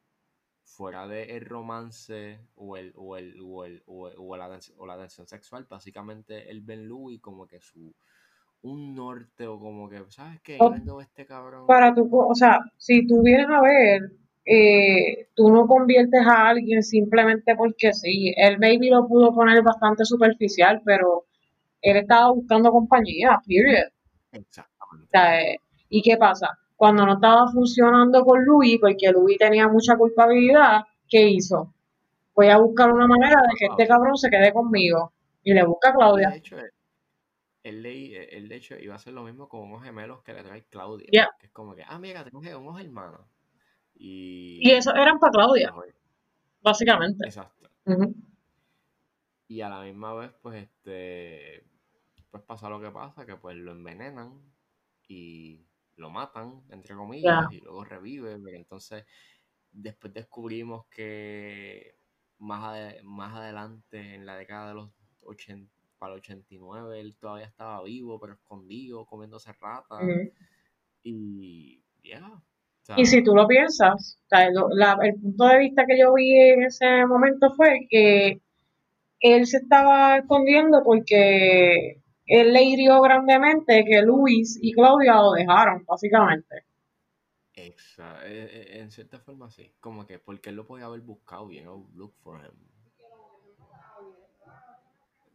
[0.65, 4.87] fuera de el romance o el o el o el o, el- o la, o
[4.87, 7.95] la tensión sexual, básicamente él ve en Louis como que su
[8.63, 10.59] un norte o como que, ¿sabes qué?
[11.03, 11.67] Este cabrón.
[11.67, 14.13] Para tu, o sea, si tú vienes a ver,
[14.45, 18.33] eh, tú no conviertes a alguien simplemente porque sí.
[18.37, 21.25] Él maybe lo pudo poner bastante superficial, pero
[21.81, 23.89] él estaba buscando compañía, period.
[24.33, 25.09] O Exactamente.
[25.11, 26.59] sea, eh, ¿y qué pasa?
[26.77, 31.73] Cuando no estaba funcionando con Louis, porque Louis tenía mucha culpabilidad, ¿qué hizo?
[32.35, 35.13] Voy a buscar una manera de que este cabrón se quede conmigo.
[35.47, 36.31] Y le busca a Claudia.
[36.31, 37.87] de hecho, él, él,
[38.31, 41.07] él, de hecho iba a hacer lo mismo con unos gemelos que le trae Claudia.
[41.11, 41.29] Yeah.
[41.39, 43.21] Que es como que, ah, mira, tengo unos hermanos.
[44.07, 45.95] Y, Y eso eran para Claudia, mejor.
[46.63, 47.27] básicamente.
[47.27, 47.69] Exacto.
[49.49, 51.65] Y a la misma vez, pues, este,
[52.31, 54.41] pues pasa lo que pasa, que pues lo envenenan
[55.07, 59.05] y lo matan, entre comillas, y luego revive, pero entonces
[59.73, 61.97] después descubrimos que
[62.39, 64.91] más, ade- más adelante, en la década de los
[65.23, 70.01] 80, para el 89, él todavía estaba vivo, pero escondido, comiéndose ratas,
[71.03, 72.27] y ya.
[72.29, 72.54] o
[72.97, 76.13] Y si tú lo piensas, o sea, lo- la- el punto de vista que yo
[76.15, 78.41] vi en ese momento fue que
[79.21, 85.85] él se estaba escondiendo porque él le hirió grandemente que Luis y Claudia lo dejaron,
[85.87, 86.65] básicamente.
[87.55, 88.27] Exacto.
[88.27, 89.73] En cierta forma sí.
[89.81, 92.53] Como que porque él lo podía haber buscado bien, o look for him.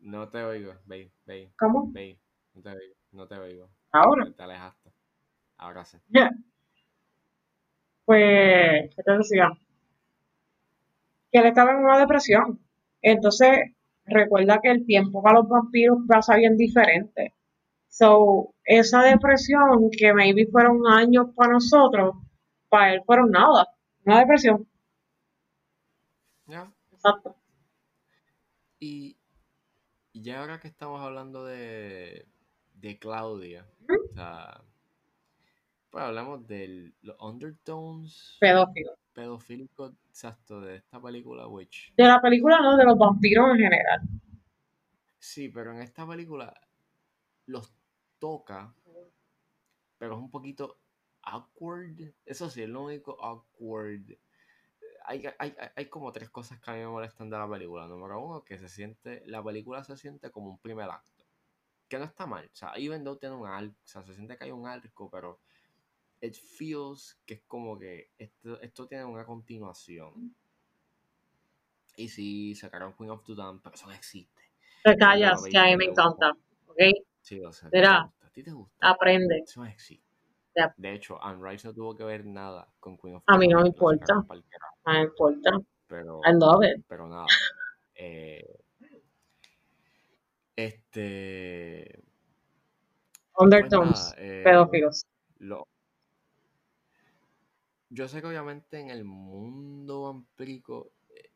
[0.01, 1.51] No te oigo, ve, ve.
[1.59, 1.91] ¿Cómo?
[1.91, 2.17] Ve,
[2.53, 3.69] no te oigo, no te oigo.
[3.91, 4.31] Ahora.
[4.35, 4.91] Te alejaste.
[5.57, 5.97] Ahora sí.
[8.10, 9.51] Pues, ¿qué te decía?
[11.32, 12.60] Que él estaba en una depresión.
[13.03, 13.51] Entonces,
[14.03, 17.36] recuerda que el tiempo para los vampiros pasa bien diferente.
[17.88, 22.16] So, esa depresión que maybe fueron años para nosotros,
[22.68, 23.68] para él fueron nada.
[24.03, 24.68] Una depresión.
[26.47, 26.74] Ya.
[26.91, 27.36] Exacto.
[28.80, 29.20] Y,
[30.14, 32.26] y ya ahora que estamos hablando de,
[32.74, 34.64] de Claudia, o sea,
[35.89, 38.91] pues hablamos de los undertones Pedófilo.
[39.13, 41.93] pedofílicos, exacto, de esta película Witch.
[41.95, 44.01] De la película, no, de los vampiros en general.
[45.17, 46.53] Sí, pero en esta película
[47.45, 47.73] los
[48.19, 48.73] toca,
[49.97, 50.77] pero es un poquito
[51.23, 52.13] awkward.
[52.25, 54.17] Eso sí, es lo único awkward.
[55.05, 57.87] Hay, hay, hay como tres cosas que a mí me molestan de la película.
[57.87, 61.25] Número uno, que se siente, la película se siente como un primer acto.
[61.87, 62.45] Que no está mal.
[62.45, 65.09] O sea, even though tiene un arco, o sea, se siente que hay un arco,
[65.09, 65.39] pero
[66.22, 70.36] it feels que es como que esto, esto tiene una continuación.
[71.95, 74.41] Y sí, sacaron Queen of Dudan, pero eso no existe.
[74.84, 76.32] Te callas, que a mí me encanta.
[76.67, 76.78] ¿Ok?
[77.22, 78.89] Sí, o sea, Mira, ¿a ti te gusta?
[78.89, 79.39] Aprende.
[79.39, 80.07] Eso no existe.
[80.78, 83.57] De hecho, Anne Rice no tuvo que ver nada con Queen of A mí no
[83.57, 84.13] me Dudan, importa.
[84.15, 85.51] No me importa.
[85.88, 86.86] Pero, I love it.
[86.88, 87.26] pero nada.
[88.01, 88.57] Eh,
[90.55, 92.01] este.
[93.11, 93.89] Pues Undertones.
[93.91, 95.05] nada, eh, Pedófilos.
[95.39, 95.67] lo-
[97.89, 101.31] yo sé que obviamente en el mundo vampírico eh,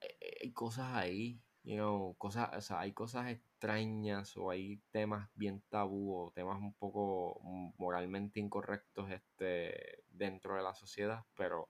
[0.00, 5.62] eh, hay cosas ahí, you cosas, o sea, hay cosas extrañas o hay temas bien
[5.68, 7.40] tabú o temas un poco
[7.76, 11.68] moralmente incorrectos este, dentro de la sociedad, pero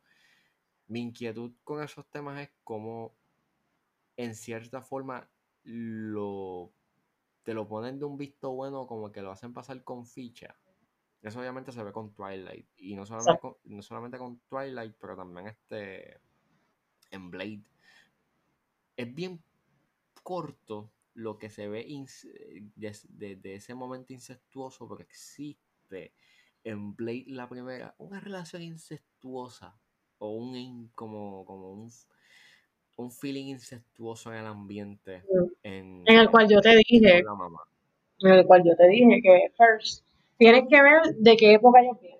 [0.86, 3.14] mi inquietud con esos temas es cómo
[4.16, 5.28] en cierta forma
[5.62, 6.72] lo
[7.42, 10.56] te lo ponen de un visto bueno como que lo hacen pasar con ficha.
[11.22, 12.66] Eso obviamente se ve con Twilight.
[12.78, 16.18] Y no solamente con, no solamente con Twilight, pero también este
[17.10, 17.62] en Blade.
[18.96, 19.42] Es bien
[20.22, 21.86] corto lo que se ve
[22.76, 26.14] desde de, de ese momento incestuoso, porque existe
[26.64, 29.78] en Blade la primera una relación incestuosa
[30.18, 31.90] o un como, como un,
[32.96, 35.24] un feeling incestuoso en el ambiente.
[35.62, 37.22] En, En el cual yo te dije,
[38.22, 40.04] en el cual yo te dije que first
[40.40, 42.18] tienes que ver de qué época ellos vienen.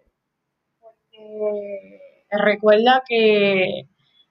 [0.78, 2.00] Porque
[2.30, 3.88] recuerda que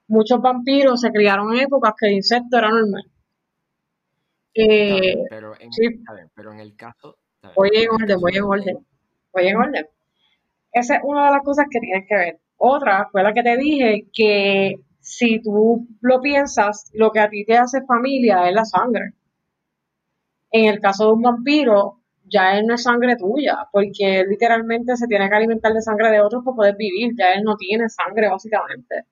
[0.07, 3.03] muchos vampiros se criaron en épocas que el insecto era normal.
[4.53, 6.03] Eh, bien, pero, en, sí.
[6.35, 7.17] pero en el caso.
[7.55, 8.77] voy en orden, voy de en orden,
[9.33, 9.87] voy en orden.
[10.71, 12.39] Esa es una de las cosas que tienes que ver.
[12.57, 17.43] Otra fue la que te dije que si tú lo piensas, lo que a ti
[17.43, 19.13] te hace familia es la sangre.
[20.51, 21.98] En el caso de un vampiro,
[22.29, 26.21] ya él no es sangre tuya, porque literalmente se tiene que alimentar de sangre de
[26.21, 27.13] otros para poder vivir.
[27.17, 29.05] Ya él no tiene sangre, básicamente.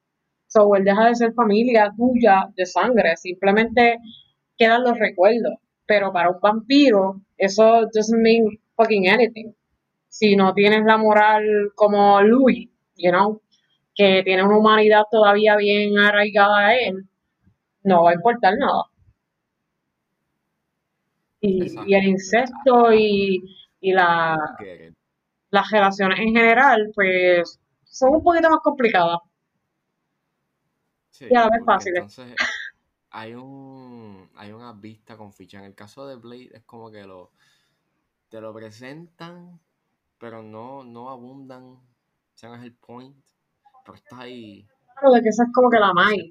[0.48, 4.00] So, él deja de ser familia tuya de sangre, simplemente
[4.58, 5.56] quedan los recuerdos.
[5.86, 9.54] Pero para un vampiro, eso doesn't mean fucking anything.
[10.10, 11.44] Si no tienes la moral
[11.76, 13.42] como Louis, you know,
[13.96, 17.08] que tiene una humanidad todavía bien arraigada a él,
[17.84, 18.84] no va a importar nada.
[21.40, 24.38] Y, el incesto y, y la,
[25.52, 29.20] las relaciones en general, pues son un poquito más complicadas.
[31.12, 32.00] Sí, Y a la vez fáciles.
[32.00, 32.36] entonces
[33.10, 35.60] hay un hay una vista con ficha.
[35.60, 37.32] En el caso de Blade es como que lo
[38.30, 39.60] te lo presentan,
[40.20, 41.80] pero no, no abundan.
[42.44, 43.16] No es el point.
[43.84, 44.68] Pero está ahí.
[44.94, 46.30] Claro, de que esa es como que la Mai.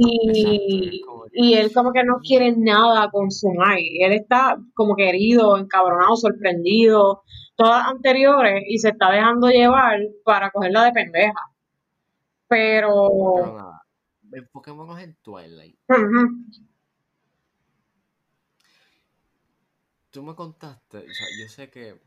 [0.00, 3.98] Y, Exacto, y él como que no quiere nada con su Mai.
[4.00, 7.24] Él está como que herido, encabronado, sorprendido,
[7.56, 11.40] todas anteriores, y se está dejando llevar para cogerla de pendeja.
[12.46, 12.88] Pero
[13.42, 13.72] Pero.
[14.32, 15.76] Enfoquémonos en Twilight.
[15.88, 16.44] ujú,
[20.10, 22.00] Tú me contaste, o sea, yo sé que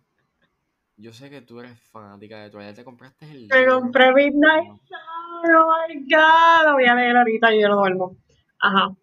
[1.01, 5.55] yo sé que tú eres fanática de Twilight, te compraste el me compré Midnight Sun,
[5.55, 8.17] oh my god, lo voy a leer ahorita y yo no duermo.
[8.59, 8.95] Ajá.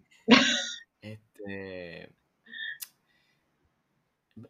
[1.01, 2.11] Este.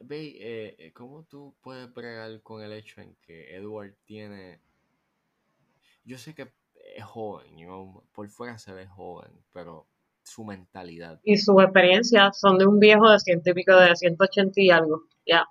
[0.00, 4.60] Ve, eh, eh, ¿cómo tú puedes bregar con el hecho en que Edward tiene.
[6.04, 6.52] Yo sé que
[6.94, 9.86] es joven, you know, por fuera se ve joven, pero
[10.22, 11.20] su mentalidad.
[11.24, 15.04] Y sus experiencias son de un viejo de pico, de 180 y algo.
[15.26, 15.46] Ya.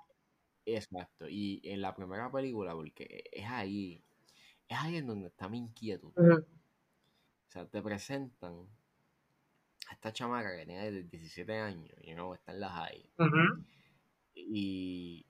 [0.76, 1.26] Exacto.
[1.28, 4.02] Y en la primera película, porque es ahí,
[4.68, 6.12] es ahí en donde está mi inquietud.
[6.16, 8.68] O sea, te presentan
[9.88, 13.10] a esta chamaca que tiene 17 años, y no está en la high.
[14.34, 15.26] Y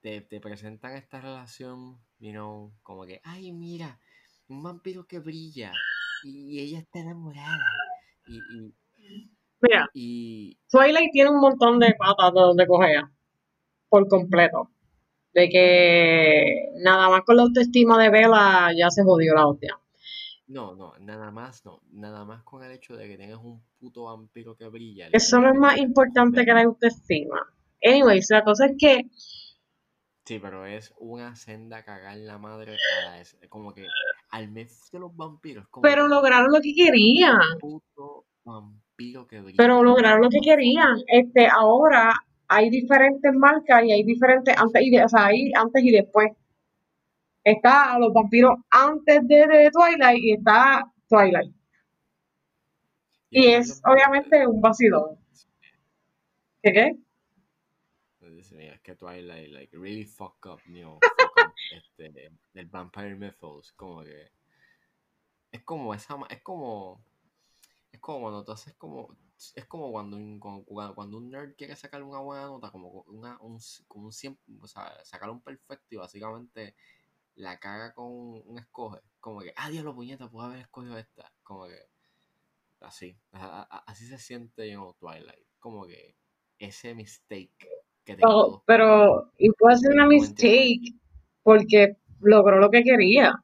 [0.00, 4.00] te, te presentan esta relación, you know, como que, ay, mira,
[4.48, 5.72] un vampiro que brilla,
[6.24, 7.66] y, ella está enamorada.
[8.26, 8.74] Y, y,
[9.60, 13.12] Mira, y Twilight tiene un montón de patas de donde cogea.
[13.92, 14.70] Por completo.
[15.34, 19.78] De que nada más con la autoestima de Bella ya se jodió la hostia.
[20.46, 24.04] no, no, nada más, no, nada más con el hecho de que tengas un puto
[24.04, 25.08] vampiro que brilla.
[25.12, 27.38] Eso no es más importante que la autoestima.
[27.84, 29.10] Anyways, la cosa es que
[30.24, 33.86] Sí, pero es una senda cagar la madre a la es- como que
[34.30, 37.36] al mes de los vampiros, como Pero lograron lo que querían.
[37.54, 39.56] un puto vampiro que brilla.
[39.58, 40.96] Pero lograron lo que querían.
[41.08, 42.14] Este, ahora
[42.54, 46.30] hay diferentes marcas y hay diferentes antes y de- o sea, hay antes y después.
[47.44, 51.52] Está los vampiros antes de, de Twilight y está Twilight.
[53.30, 55.18] Y es obviamente un vacilón.
[56.62, 56.96] ¿Qué qué?
[58.52, 63.14] Mira, es que Twilight, like, really fuck up, you know, fuck up, este, el Vampire
[63.14, 64.30] Mythos, como que,
[65.50, 67.02] es como esa, es como,
[67.90, 69.16] es como cuando tú haces como,
[69.54, 73.38] es como cuando un, cuando, cuando un nerd quiere sacar una buena nota, como una,
[73.40, 76.74] un, como un 100, o sea, sacar un perfecto y básicamente
[77.36, 78.06] la caga con
[78.46, 81.78] un escoge, como que, ah, diablo, puñeta, puedo haber escogido esta, como que,
[82.80, 86.16] así, a- a- así se siente, you know, Twilight, como que,
[86.58, 87.68] ese mistake
[88.04, 88.62] que te Pero, quitó.
[88.66, 89.32] pero
[89.90, 90.12] una No entiendo.
[90.12, 90.94] mistake
[91.42, 93.34] porque logró lo que quería.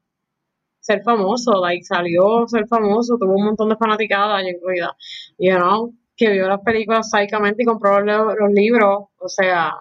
[0.89, 4.97] Ser famoso, like, salió ser famoso, tuvo un montón de fanaticadas incluida,
[5.39, 9.75] you know, que vio las películas psicamente y compró los, libros, o sea,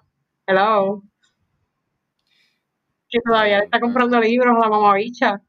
[0.45, 1.03] hello,
[3.09, 5.41] que todavía está comprando libros a la mamabicha.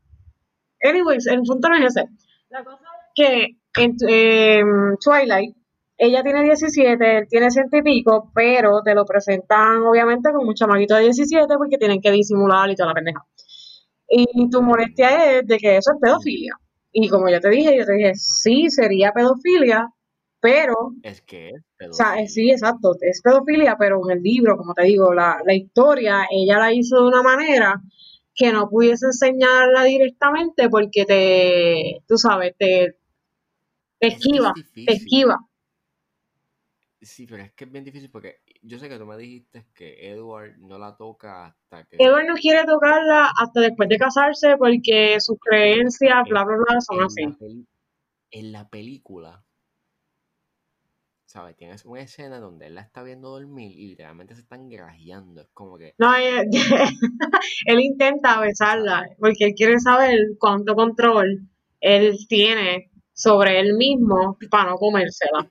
[0.80, 2.08] Anyways, el punto no es ese.
[2.50, 5.56] La cosa es que en em, Twilight,
[5.96, 10.54] ella tiene 17, él tiene ciento y pico, pero te lo presentan obviamente como un
[10.54, 13.26] chamaquito de 17 porque tienen que disimular y toda la pendeja.
[14.10, 16.54] Y tu molestia es de que eso es pedofilia.
[16.92, 19.88] Y como yo te dije, yo te dije, sí, sería pedofilia,
[20.40, 22.28] pero Es que es o sea, pedofilia.
[22.28, 26.58] sí, exacto, es pedofilia, pero en el libro, como te digo, la, la historia, ella
[26.58, 27.80] la hizo de una manera
[28.34, 32.96] que no pudiese enseñarla directamente porque te, tú sabes, te,
[34.00, 34.52] te es esquiva,
[34.84, 35.38] te esquiva.
[37.00, 40.10] Sí, pero es que es bien difícil porque yo sé que tú me dijiste que
[40.10, 45.20] Edward no la toca hasta que Edward no quiere tocarla hasta después de casarse porque
[45.20, 47.22] sus creencias, en, bla, bla, bla, son en así.
[47.24, 47.66] la peli-
[48.32, 49.44] en la película,
[51.26, 51.56] ¿sabes?
[51.56, 55.42] Tienes una escena donde él la está viendo dormir y literalmente se están grajeando.
[55.42, 56.12] Es como que, No,
[57.66, 61.42] él intenta besarla porque él quiere saber cuánto control
[61.80, 65.48] él tiene sobre él mismo para no comérsela.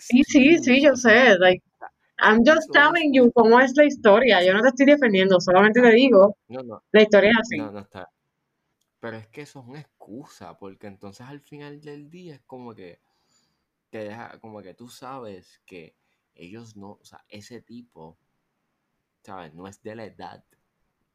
[0.00, 1.38] Sí, sí, sí, yo sé.
[1.38, 1.62] Like,
[2.18, 4.44] I'm just telling you cómo es la historia.
[4.44, 7.58] Yo no te estoy defendiendo, solamente te digo, No, no, la historia es así.
[7.58, 8.10] no, no está.
[8.98, 12.74] Pero es que eso es una excusa, porque entonces al final del día es como
[12.74, 12.98] que
[13.90, 15.94] te deja, como que tú sabes que
[16.34, 18.18] ellos no, o sea, ese tipo,
[19.22, 19.54] ¿sabes?
[19.54, 20.44] No es de la edad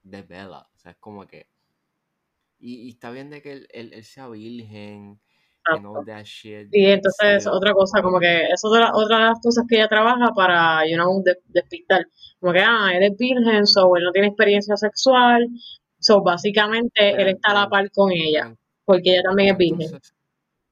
[0.03, 0.69] de Bella.
[0.73, 1.47] O sea, es como que.
[2.65, 5.19] Y, y está bien de que él, él- él sea virgen
[5.65, 6.05] and all Exacto.
[6.05, 9.65] that shit, Y entonces otra cosa, como que eso es otra, otra de las cosas
[9.67, 12.07] que ella trabaja para, you know, de- despistar.
[12.39, 15.45] Como que, ah, él es virgen, so él no tiene experiencia sexual,
[15.99, 18.55] so básicamente él está a la par con ella,
[18.85, 19.99] porque ella también es virgen.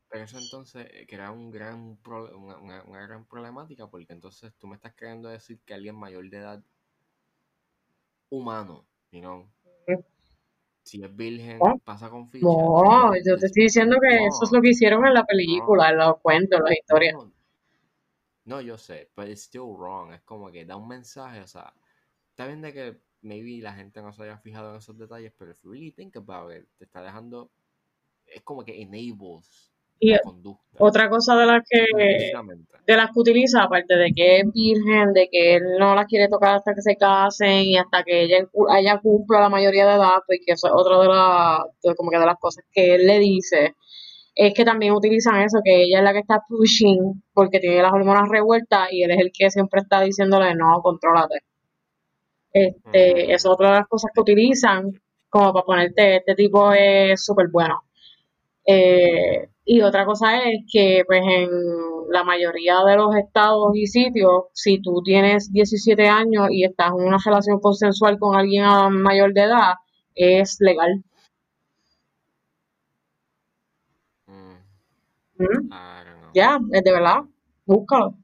[0.10, 4.54] pero eso entonces eh, crea un gran pro- una, una- una gran problemática, porque entonces
[4.58, 6.62] tú me estás queriendo decir que alguien mayor de edad
[8.30, 9.46] humano, you know,
[10.84, 14.46] si es virgen, No, pasa con ficha, no, yo te es- estoy diciendo que eso
[14.46, 17.16] es no, lo que hicieron en la no, película, en los cuentos, en las historias.
[17.16, 17.34] no,
[18.46, 21.74] no, yo sé, pero it's still wrong, es como que da un mensaje, o sea,
[22.30, 25.52] está bien de que maybe la gente no se haya fijado en esos detalles, pero
[25.52, 27.52] if you really think about it, te está dejando,
[28.26, 29.71] es como que enables
[30.02, 31.86] Y la conducta, otra cosa de las que
[32.88, 36.28] de las que utiliza, aparte de que es virgen, de que él no las quiere
[36.28, 38.48] tocar hasta que se casen y hasta que ella,
[38.78, 42.18] ella cumpla la mayoría de edad, porque eso es otra de, las de como que
[42.18, 43.76] de las cosas que él le dice,
[44.36, 47.94] es que también utilizan eso, que ella es la que está pushing porque tiene las
[47.94, 51.42] hormonas revueltas y él es el que siempre está diciéndole, no, contrólate.
[52.52, 54.92] Este, es otra de las cosas que utilizan
[55.30, 57.84] como para ponerte, este tipo es súper bueno.
[58.66, 61.50] Eh, y otra cosa es que, pues, en
[62.10, 67.06] la mayoría de los estados y sitios, si tú tienes 17 años y estás en
[67.08, 68.66] una relación consensual con alguien
[69.02, 69.74] mayor de edad,
[70.16, 71.04] es legal.
[75.38, 75.70] Mm.
[76.34, 77.22] Ya, es de verdad.
[77.66, 78.16] Búscalo.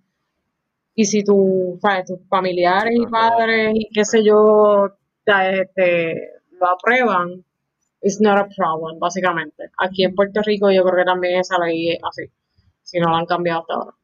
[0.95, 4.89] Y si tú, sabes, tus familiares y padres y qué sé yo,
[5.25, 6.15] este,
[6.59, 7.45] lo aprueban,
[8.07, 9.69] it's not a problem, básicamente.
[9.77, 12.31] Aquí en Puerto Rico yo creo que también esa ley es así,
[12.81, 13.97] si no la han cambiado hasta ahora.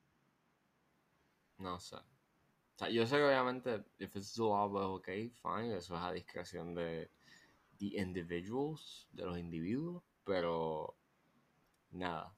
[1.60, 1.96] No sé.
[1.96, 5.08] O sea, yo sé que obviamente, if it's law, pues ok,
[5.42, 7.10] fine, eso es a discreción de
[7.80, 10.96] the individuals, de los individuos, pero
[11.92, 12.34] nada.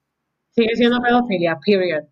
[0.52, 2.04] Sigue siendo pedofilia, period.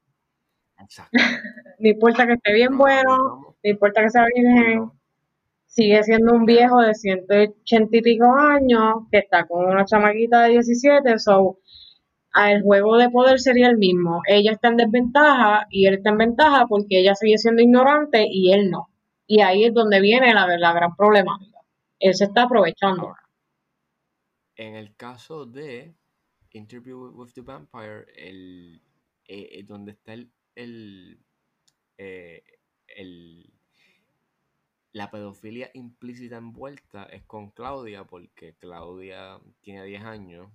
[0.80, 1.12] Exacto.
[1.80, 4.92] no importa que esté bien bueno, no importa que sea virgen,
[5.76, 10.52] sigue siendo un viejo de 180 y pico años que está con una chamaquita de
[10.52, 11.60] 17, so
[12.36, 14.22] el juego de poder sería el mismo.
[14.28, 18.54] Ella está en desventaja y él está en ventaja porque ella sigue siendo ignorante y
[18.54, 18.90] él no.
[19.28, 21.60] Y ahí es donde viene la, la gran problemática.
[22.00, 23.16] Él se está aprovechando.
[24.56, 25.96] en el caso de
[26.52, 28.82] Interview with the Vampire, el,
[29.28, 31.20] eh, eh, donde está el, el,
[31.98, 32.44] eh,
[32.88, 33.53] el
[34.94, 40.48] la pedofilia implícita envuelta es con Claudia, porque Claudia tiene 10 años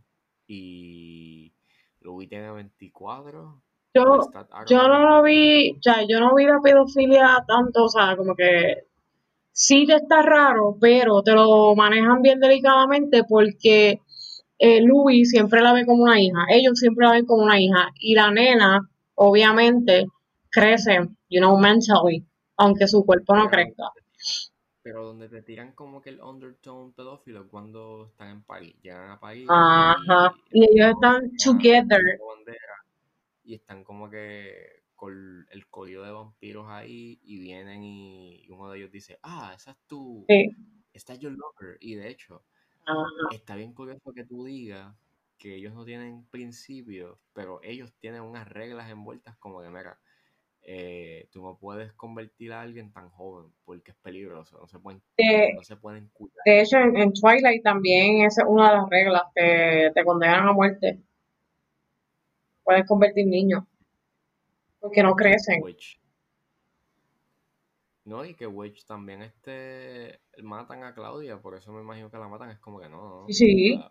[0.47, 1.53] y
[2.01, 3.63] Louis tiene 24.
[3.95, 4.21] Yo,
[4.69, 8.37] yo no lo vi, o sea, yo no vi la pedofilia tanto, o sea, como
[8.37, 8.85] que
[9.51, 14.01] sí te está raro, pero te lo manejan bien delicadamente porque
[14.59, 17.91] eh, Louis siempre la ve como una hija, ellos siempre la ven como una hija,
[17.99, 20.07] y la nena, obviamente,
[20.49, 22.25] crece, you know, mentally,
[22.57, 23.91] aunque su cuerpo no crezca.
[24.83, 28.77] Pero donde te tiran como que el undertone pedófilo cuando están en París.
[28.83, 29.47] Llegan a París.
[29.51, 30.35] Ajá.
[30.53, 32.01] Y, ellos están together.
[33.45, 38.79] Y están como que con el código de vampiros ahí y vienen y, uno de
[38.79, 40.25] ellos dice, ah, esa es tu...
[40.29, 40.51] Sí.
[40.93, 41.77] Esta es your lover.
[41.81, 42.43] Y de hecho,
[43.31, 44.95] está bien curioso que tú digas
[45.39, 49.99] que ellos no tienen principios, pero ellos tienen unas reglas envueltas como de, mira,
[50.71, 55.01] eh, tú no puedes convertir a alguien tan joven porque es peligroso, no se pueden,
[55.55, 56.43] no se pueden cuidar.
[56.45, 61.01] De hecho, en, Twilight también es una de las reglas que te condenan a muerte.
[62.65, 63.65] Puedes convertir niños
[64.79, 65.63] porque no crecen.
[68.05, 72.29] No, y que Witch también este matan a Claudia, por eso me imagino que la
[72.29, 73.25] matan, es como que no.
[73.31, 73.83] Sí.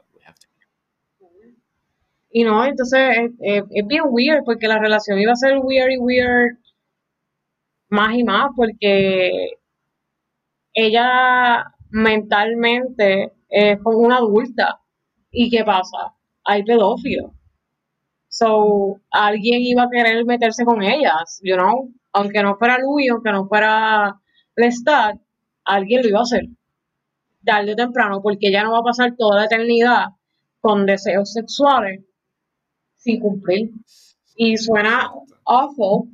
[2.30, 5.97] Y no, entonces es, es, bien weird porque la relación iba a ser weird y
[5.97, 6.66] weird
[7.89, 9.59] más y más porque
[10.73, 14.81] ella mentalmente es como una adulta.
[15.31, 16.13] ¿Y qué pasa?
[16.45, 17.31] Hay pedófilos.
[18.29, 21.91] So, alguien iba a querer meterse con ellas, you know?
[22.13, 24.19] Aunque no fuera Louis, aunque no fuera
[24.55, 25.17] Lestat,
[25.65, 26.45] alguien lo iba a hacer.
[27.45, 30.07] Tarde o temprano, porque ella no va a pasar toda la eternidad
[30.59, 32.03] con deseos sexuales
[32.95, 33.71] sin cumplir.
[34.35, 35.09] Y suena
[35.45, 36.09] awful,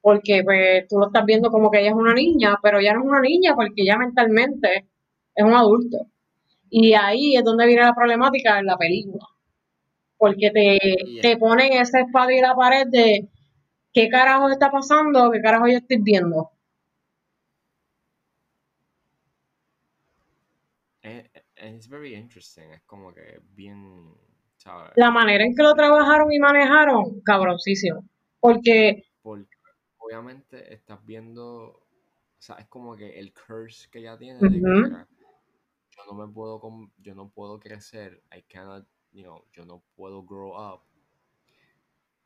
[0.00, 3.00] porque pues, tú lo estás viendo como que ella es una niña, pero ella no
[3.00, 4.88] es una niña porque ella mentalmente
[5.34, 6.06] es un adulto.
[6.70, 9.26] Y ahí es donde viene la problemática en la película.
[10.16, 10.78] Porque te,
[11.20, 13.28] te ponen esa espada y la pared de
[13.92, 16.50] qué carajo está pasando, qué carajo yo estoy viendo.
[21.02, 24.14] Eh, eh, es very interesting, es como que bien...
[24.96, 28.04] La manera en que lo trabajaron y manejaron, cabroncísimo.
[28.40, 29.09] Porque
[30.10, 31.86] obviamente estás viendo, o
[32.38, 36.60] sea, es como que el curse que ella tiene de que, yo no me puedo,
[36.98, 40.80] yo no puedo crecer, I cannot, you know, yo no puedo grow up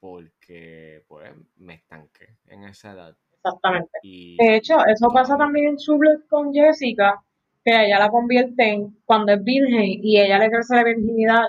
[0.00, 3.16] porque, pues, me estanqué en esa edad.
[3.32, 3.98] Exactamente.
[4.02, 7.22] de hecho, eso pasa también en Sublet con Jessica,
[7.62, 11.42] que ella la convierte en cuando es virgen y ella le crece la virginidad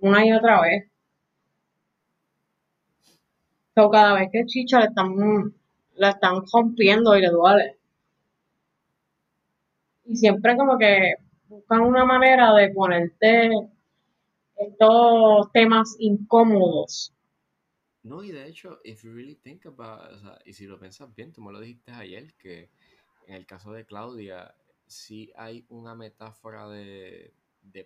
[0.00, 0.90] una y otra vez.
[3.74, 5.14] So, cada vez que Chicha le están
[6.02, 7.78] la están rompiendo y le duele.
[10.04, 11.14] Y siempre como que
[11.46, 13.50] buscan una manera de ponerte
[14.56, 17.14] estos temas incómodos.
[18.02, 21.14] No, y de hecho, if you really think about, o sea, y si lo piensas
[21.14, 22.68] bien, tú me lo dijiste ayer, que
[23.28, 24.52] en el caso de Claudia,
[24.88, 27.32] sí hay una metáfora de,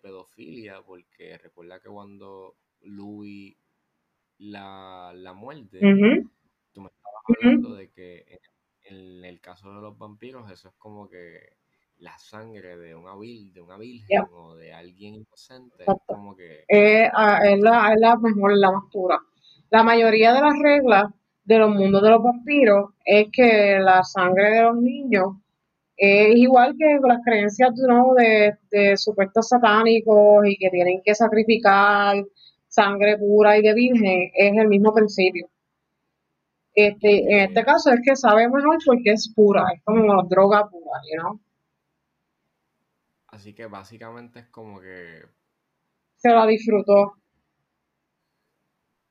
[0.01, 3.55] pedofilia, porque recuerda que cuando Louis
[4.39, 6.27] la, la me
[7.29, 8.41] hablando de que
[8.85, 11.57] en, el caso de los vampiros eso es como que
[11.99, 14.29] la sangre de una, vil, de una virgen Yeah.
[14.33, 18.70] o de alguien inocente, es como que es, ah, es la, es la mejor, la
[18.70, 19.18] más pura.
[19.70, 21.11] La mayoría de las reglas
[21.45, 25.37] de los mundos de los vampiros es que la sangre de los niños
[25.97, 28.12] es igual que las creencias ¿no?
[28.14, 32.22] de, de supuestos satánicos y que tienen que sacrificar
[32.68, 35.49] sangre pura y de virgen, es el mismo principio.
[36.77, 41.01] Este, en este caso es que sabe mejor porque es pura, es como droga pura,
[41.11, 41.41] you know?
[43.29, 45.22] Así que básicamente es como que.
[46.16, 47.14] Se la disfrutó.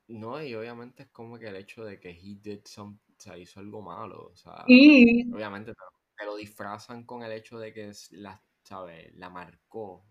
[0.06, 3.36] No, y obviamente es como que el hecho de que he did some, o sea,
[3.36, 4.28] hizo algo malo.
[4.32, 5.80] O sea, Y obviamente te,
[6.16, 9.12] te lo disfrazan con el hecho de que es la, ¿sabes?
[9.16, 10.04] La marcó.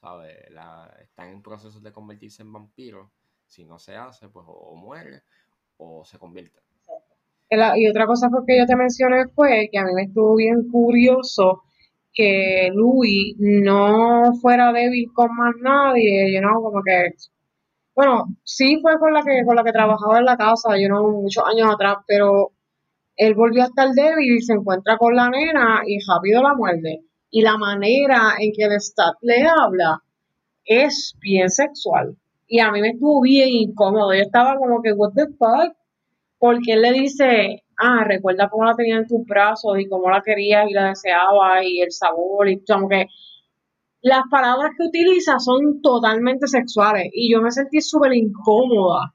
[0.00, 0.50] ¿Sabes?
[0.50, 3.12] La, está en proceso de convertirse en vampiro.
[3.46, 5.24] Si no se hace, pues o, o muere
[5.78, 6.60] o se convierte.
[7.50, 10.68] La- Y otra cosa que yo te mencioné fue que a mí me estuvo bien
[10.70, 11.62] curioso
[12.12, 17.12] que Louis no fuera débil con más nadie, you know, como que,
[17.94, 21.22] bueno, sí fue con la que, con la que trabajaba en la casa, you know,
[21.22, 22.52] muchos años atrás, pero
[23.16, 27.02] él volvió a estar débil y se encuentra con la nena y rápido la muerde.
[27.30, 30.02] Y la manera en que el Stat le habla
[30.64, 32.16] es bien sexual.
[32.54, 34.14] Y a mí me estuvo bien incómodo.
[34.14, 35.76] Yo estaba como que, what the fuck?
[36.38, 40.22] Porque él le dice, ah, recuerda cómo la tenía en tus brazos y cómo la
[40.22, 43.06] querías y la deseabas y el sabor y como que
[44.02, 49.12] las palabras que utiliza son totalmente sexuales y yo me sentí súper incómoda.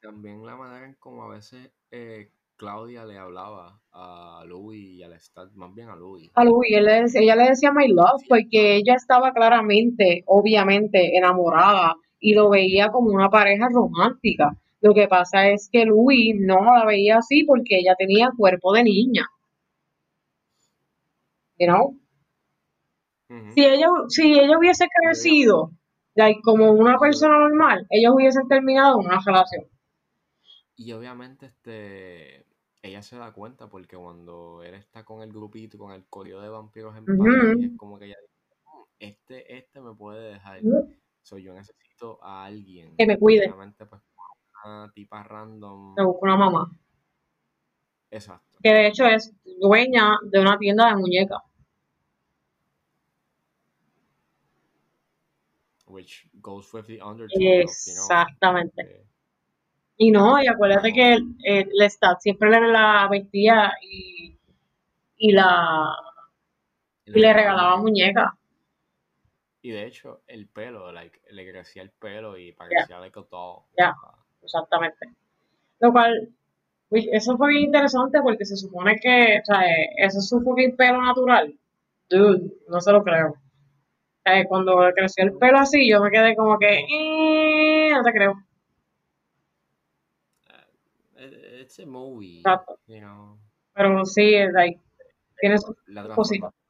[0.00, 5.12] También la manera en como a veces eh, Claudia le hablaba a Louis y al
[5.12, 6.28] Stat, más bien a Louis.
[6.34, 11.94] A Louis, él le ella le decía my love porque ella estaba claramente, obviamente, enamorada
[12.22, 14.56] y lo veía como una pareja romántica.
[14.80, 18.84] Lo que pasa es que Louis no la veía así porque ella tenía cuerpo de
[18.84, 19.26] niña.
[21.58, 21.98] You know?
[23.54, 25.72] Si ella, si ella hubiese crecido
[26.14, 29.64] like, como una persona normal, ellos hubiesen terminado una relación.
[30.76, 32.46] Y obviamente este
[32.82, 36.48] ella se da cuenta porque cuando él está con el grupito, con el coreo de
[36.48, 37.22] vampiros en Ujú.
[37.24, 40.60] París, es como que ella dice, "Mm, este, este me puede dejar.
[40.64, 40.92] Ujú.
[41.22, 41.91] So, yo necesito
[42.22, 42.96] a alguien.
[42.96, 43.46] Que me cuide.
[43.46, 44.02] Obviamente, pues,
[44.64, 45.94] una tipa random.
[45.96, 46.70] Se busca una mamá.
[48.10, 48.58] Exacto.
[48.62, 51.40] Que de hecho es dueña de una tienda de muñecas.
[55.86, 57.26] Which goes with the you know,
[57.60, 59.04] Exactamente.
[59.98, 64.38] Y no, y acuérdate que el, el Lestat siempre le la vestía y,
[65.18, 65.94] y la
[67.04, 68.32] y le regalaba muñecas.
[69.62, 73.62] Y de hecho, el pelo, like, le crecía el pelo y parecía like a doll.
[73.78, 73.94] Ya.
[74.42, 75.08] Exactamente.
[75.78, 76.30] Lo cual,
[76.90, 80.76] eso fue bien interesante porque se supone que, o sea, eh, eso es su fucking
[80.76, 81.56] pelo natural.
[82.10, 83.28] Dude, no se lo creo.
[83.30, 88.02] O sea, cuando le creció el pelo así, yo me quedé como que, eh, no
[88.02, 88.34] te creo.
[91.16, 92.38] Eh, It's a movie.
[92.38, 92.78] Exacto.
[92.88, 93.38] You know.
[93.74, 94.78] Pero sí, es like,
[95.40, 96.50] tiene su La cosita.
[96.50, 96.61] transformación, no,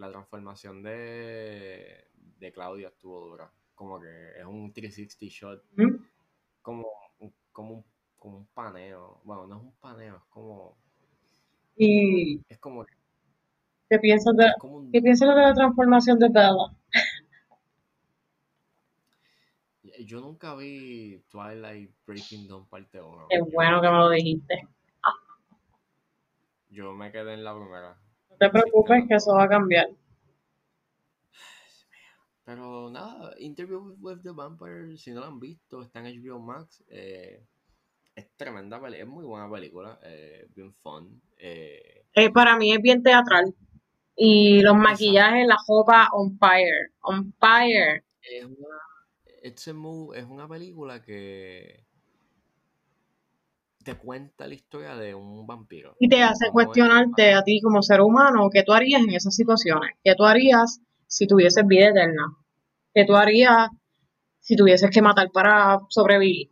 [0.00, 3.50] la transformación de, de Claudia estuvo dura.
[3.74, 5.64] Como que es un 360 shot,
[6.62, 6.86] como,
[7.18, 7.84] un- como, un,
[8.18, 9.20] como un paneo.
[9.24, 10.76] Bueno, no es un paneo, es como.
[11.76, 12.84] ¿Y Es como,
[13.88, 14.90] qué piensas de, es un.
[14.92, 16.74] qué piensas de la transformación de Bella?
[20.04, 23.26] Yo nunca vi Twilight Breaking Dawn parte 1.
[23.30, 24.66] Qué bueno que me lo dijiste.
[26.68, 27.98] Yo me quedé en la primera.
[28.40, 29.88] No te preocupes que eso va a cambiar.
[32.44, 36.40] Pero nada, Interview with, with the Vampire, si no lo han visto, está en HBO
[36.40, 36.82] Max.
[36.88, 37.44] eh,
[38.14, 41.22] es tremenda película, es muy buena película, eh, bien fun.
[41.38, 43.54] eh, Eh, para mí es bien teatral.
[44.16, 46.92] Y los maquillajes, la ropa, on fire.
[47.02, 48.04] On fire.
[48.22, 48.78] es una,
[49.42, 51.84] it's a mo- es una película que
[53.84, 55.94] te cuenta la historia de un vampiro.
[55.98, 59.96] Y te hace cuestionarte a ti como ser humano qué tú harías en esas situaciones.
[60.04, 62.36] ¿Qué tú harías si tuvieses vida eterna?
[62.94, 63.68] ¿Qué tú harías
[64.40, 66.50] si tuvieses que matar para sobrevivir?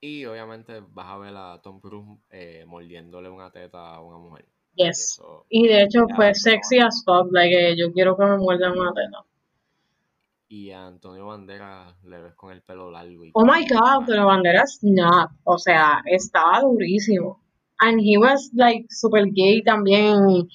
[0.00, 4.46] Y obviamente vas a ver a Tom Cruise eh, mordiéndole una teta a una mujer.
[4.74, 5.18] Yes.
[5.20, 7.30] Eso, Y de hecho fue pero- sexy as fuck.
[7.30, 9.24] Like, yo quiero que me muerdan una teta.
[10.52, 13.24] Y a Antonio Banderas le ves con el pelo largo.
[13.24, 15.30] Y Oh my god, Antonio Banderas snap.
[15.44, 17.42] O sea, estaba durísimo.
[17.78, 20.46] And he was like super gay también.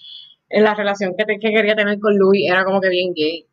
[0.50, 3.48] En la relación que, te- que quería tener con Louis era como que bien gay.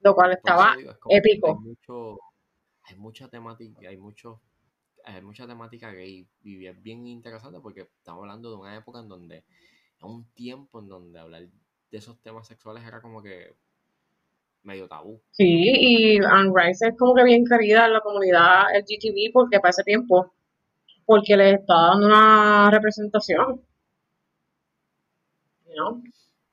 [0.00, 1.48] Lo cual Por eso estaba digo, es épico.
[1.48, 2.18] Hay, mucho,
[2.84, 4.40] hay mucha temática, hay mucho,
[5.04, 9.08] hay mucha temática gay y es bien interesante porque estamos hablando de una época en
[9.08, 9.44] donde
[10.00, 13.54] en un tiempo en donde hablar de esos temas sexuales era como que
[14.62, 15.20] medio tabú.
[15.30, 19.70] Sí, y Anne Rice es como que bien querida en la comunidad LGTB porque para
[19.70, 20.32] ese tiempo,
[21.06, 23.62] porque le está dando una representación.
[25.76, 26.02] ¿no?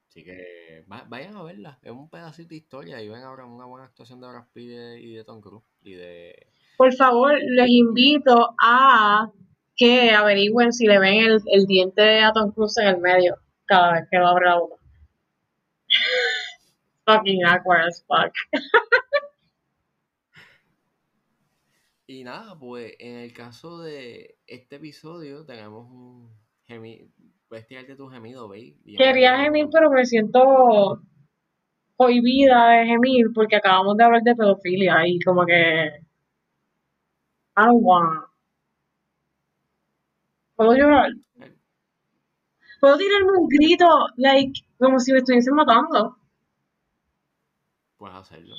[0.08, 1.80] Así que va- vayan a verla.
[1.82, 4.68] Es un pedacito de historia y ven ahora una buena actuación de Brad Pitt y
[4.76, 5.64] de, y de Tom Cruise.
[5.82, 6.48] Y de...
[6.78, 9.32] Por favor, les invito a
[9.76, 13.94] que averigüen si le ven el, el diente a Tom Cruise en el medio cada
[13.94, 14.76] vez que lo abre la boca.
[17.06, 18.34] Fucking awkward as fuck.
[22.08, 26.30] Y nada, pues en el caso de este episodio tenemos un
[26.66, 27.08] gemido.
[27.48, 28.78] Puedes tirarte tu gemido, babe.
[28.86, 31.02] Y yo me Quería gemir, pero me siento
[31.96, 35.88] cohibida de gemir porque acabamos de hablar de pedofilia y como que...
[37.58, 38.26] I don't wanna.
[40.56, 41.12] ¿Puedo llorar?
[42.80, 43.88] ¿Puedo tirarme un grito,
[44.18, 46.18] like, como si me estuviesen matando?
[48.06, 48.56] Puedes hacerlo.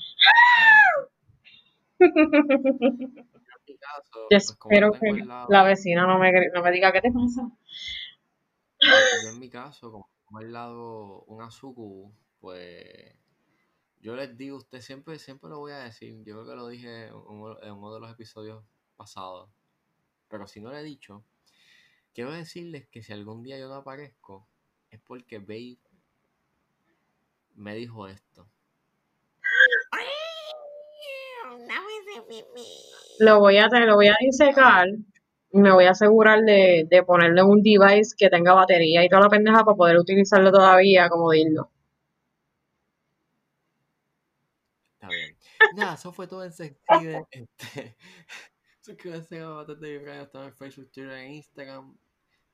[2.01, 3.21] Adelante.
[3.69, 6.73] En mi caso, Yo pues espero yo que lado, la vecina no me, no me
[6.73, 7.49] diga qué te pasa.
[8.81, 13.15] yo en mi caso, como tengo al lado un azuku, pues
[14.01, 17.07] yo les digo, usted siempre, siempre lo voy a decir, yo creo que lo dije
[17.07, 18.65] en uno, en uno de los episodios
[18.97, 19.49] pasados,
[20.29, 21.25] pero si no lo he dicho,
[22.15, 24.49] quiero decirles que si algún día yo no aparezco,
[24.91, 25.79] es porque Babe
[27.55, 28.49] me dijo esto.
[33.19, 34.89] Lo voy a, lo voy a disecar
[35.51, 39.23] y me voy a asegurar de, de ponerle un device que tenga batería y toda
[39.23, 41.71] la pendeja para poder utilizarlo todavía como dildo.
[44.95, 45.37] Está bien.
[45.77, 47.27] Nada, eso fue todo en Sextide.
[47.31, 47.97] Este,
[48.81, 51.97] suscríbanse a de Vibra, estamos en Facebook, Twitter e Instagram.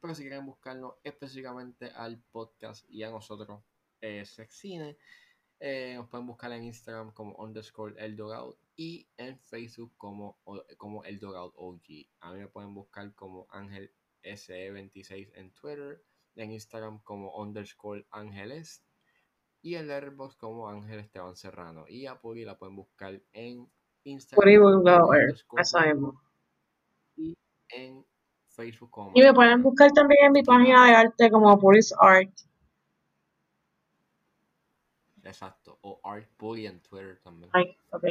[0.00, 3.62] Pero si quieren buscarnos específicamente al podcast y a nosotros,
[4.00, 4.96] eh, Sexcine,
[5.60, 10.38] eh, nos pueden buscar en Instagram como underscore el dogout y en Facebook como,
[10.76, 12.06] como el dogout OG.
[12.20, 13.92] A mí me pueden buscar como Ángel
[14.22, 16.04] SE26 en Twitter,
[16.36, 18.84] en Instagram como underscore ángeles
[19.60, 21.84] y en Letterboxd como Ángel Esteban Serrano.
[21.88, 23.70] Y a Puri la pueden buscar en
[24.04, 24.44] Instagram
[25.94, 26.20] mismo.
[27.16, 27.36] y
[27.68, 28.04] en
[28.48, 32.32] Facebook como Y me pueden buscar también en mi página de arte como Puris Art.
[35.24, 35.78] exacto.
[35.82, 37.50] O Art Puri en Twitter también.
[37.52, 38.04] Ay, ok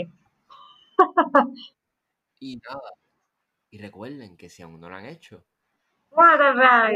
[2.40, 2.92] y nada.
[3.70, 5.44] Y recuerden que si aún no lo han hecho.
[6.10, 6.92] What a.